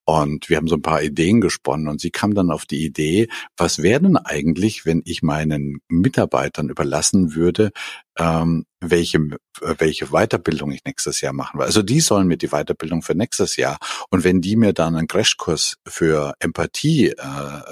[0.06, 3.28] Und wir haben so ein paar Ideen gesponnen und sie kam dann auf die Idee,
[3.56, 7.72] was wäre denn eigentlich, wenn ich meinen Mitarbeitern überlassen würde,
[8.20, 9.18] ähm, welche,
[9.62, 11.66] äh, welche Weiterbildung ich nächstes Jahr machen will.
[11.66, 13.78] Also die sollen mir die Weiterbildung für nächstes Jahr.
[14.10, 17.14] Und wenn die mir dann einen Crashkurs für Empathie äh,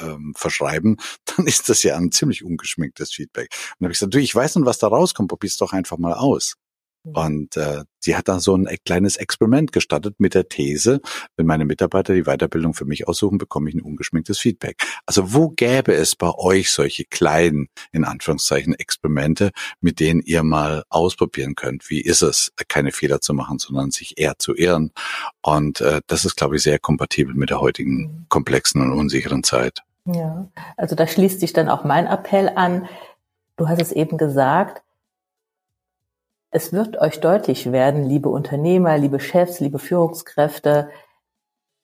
[0.01, 0.97] ähm, verschreiben,
[1.37, 3.49] dann ist das ja ein ziemlich ungeschminktes Feedback.
[3.51, 5.97] Und dann habe ich gesagt, du, ich weiß nicht, was da rauskommt, probier's doch einfach
[5.97, 6.55] mal aus.
[7.07, 7.15] Mhm.
[7.15, 11.01] Und äh, sie hat da so ein e-, kleines Experiment gestartet mit der These,
[11.35, 14.83] wenn meine Mitarbeiter die Weiterbildung für mich aussuchen, bekomme ich ein ungeschminktes Feedback.
[15.05, 19.51] Also wo gäbe es bei euch solche kleinen, in Anführungszeichen, Experimente,
[19.81, 21.89] mit denen ihr mal ausprobieren könnt?
[21.89, 24.91] Wie ist es, keine Fehler zu machen, sondern sich eher zu irren?
[25.41, 28.25] Und äh, das ist, glaube ich, sehr kompatibel mit der heutigen mhm.
[28.29, 29.83] komplexen und unsicheren Zeit.
[30.05, 30.47] Ja,
[30.77, 32.87] also da schließt sich dann auch mein Appell an.
[33.57, 34.81] Du hast es eben gesagt,
[36.51, 40.89] es wird euch deutlich werden, liebe Unternehmer, liebe Chefs, liebe Führungskräfte,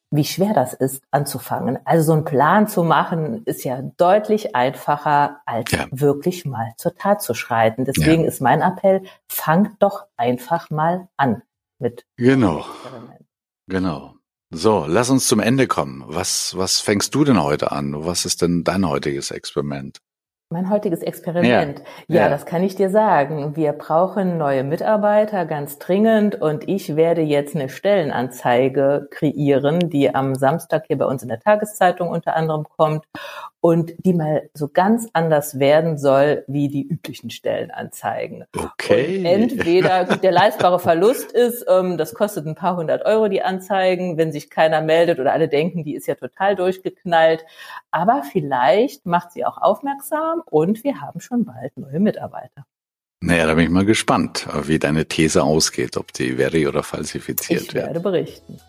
[0.09, 1.80] wie schwer das ist, anzufangen.
[1.86, 5.88] Also so einen Plan zu machen, ist ja deutlich einfacher, als ja.
[5.91, 7.84] wirklich mal zur Tat zu schreiten.
[7.84, 8.28] Deswegen ja.
[8.28, 11.41] ist mein Appell, fangt doch einfach mal an
[11.80, 12.05] mit.
[12.18, 12.64] Genau.
[13.68, 14.14] Genau.
[14.51, 16.03] So, lass uns zum Ende kommen.
[16.05, 18.05] Was, was fängst du denn heute an?
[18.05, 19.99] Was ist denn dein heutiges Experiment?
[20.54, 21.82] Mein heutiges Experiment.
[22.08, 23.56] Ja, ja, das kann ich dir sagen.
[23.56, 30.36] Wir brauchen neue Mitarbeiter ganz dringend und ich werde jetzt eine Stellenanzeige kreieren, die am
[30.36, 33.06] Samstag hier bei uns in der Tageszeitung unter anderem kommt
[33.64, 38.43] und die mal so ganz anders werden soll wie die üblichen Stellenanzeigen.
[38.54, 39.20] Okay.
[39.20, 44.18] Und entweder der leistbare Verlust ist, ähm, das kostet ein paar hundert Euro die Anzeigen,
[44.18, 47.45] wenn sich keiner meldet oder alle denken, die ist ja total durchgeknallt.
[47.89, 52.66] Aber vielleicht macht sie auch aufmerksam und wir haben schon bald neue Mitarbeiter.
[53.22, 57.62] Naja, da bin ich mal gespannt, wie deine These ausgeht, ob die veri oder falsifiziert
[57.62, 57.68] wird.
[57.70, 58.60] Ich werde berichten.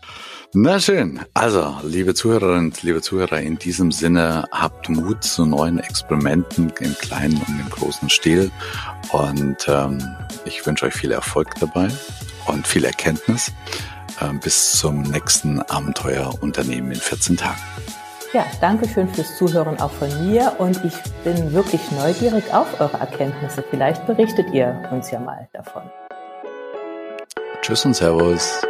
[0.52, 1.18] Na schön.
[1.34, 7.34] Also, liebe Zuhörerinnen, liebe Zuhörer, in diesem Sinne habt Mut zu neuen Experimenten im kleinen
[7.38, 8.52] und im großen Stil.
[9.10, 9.98] Und ähm,
[10.44, 11.88] ich wünsche euch viel Erfolg dabei
[12.46, 13.50] und viel Erkenntnis.
[14.20, 17.58] Ähm, bis zum nächsten Abenteuerunternehmen in 14 Tagen.
[18.34, 22.98] Ja, danke schön fürs Zuhören auch von mir und ich bin wirklich neugierig auf eure
[22.98, 23.62] Erkenntnisse.
[23.70, 25.84] Vielleicht berichtet ihr uns ja mal davon.
[27.62, 28.60] Tschüss und Servus.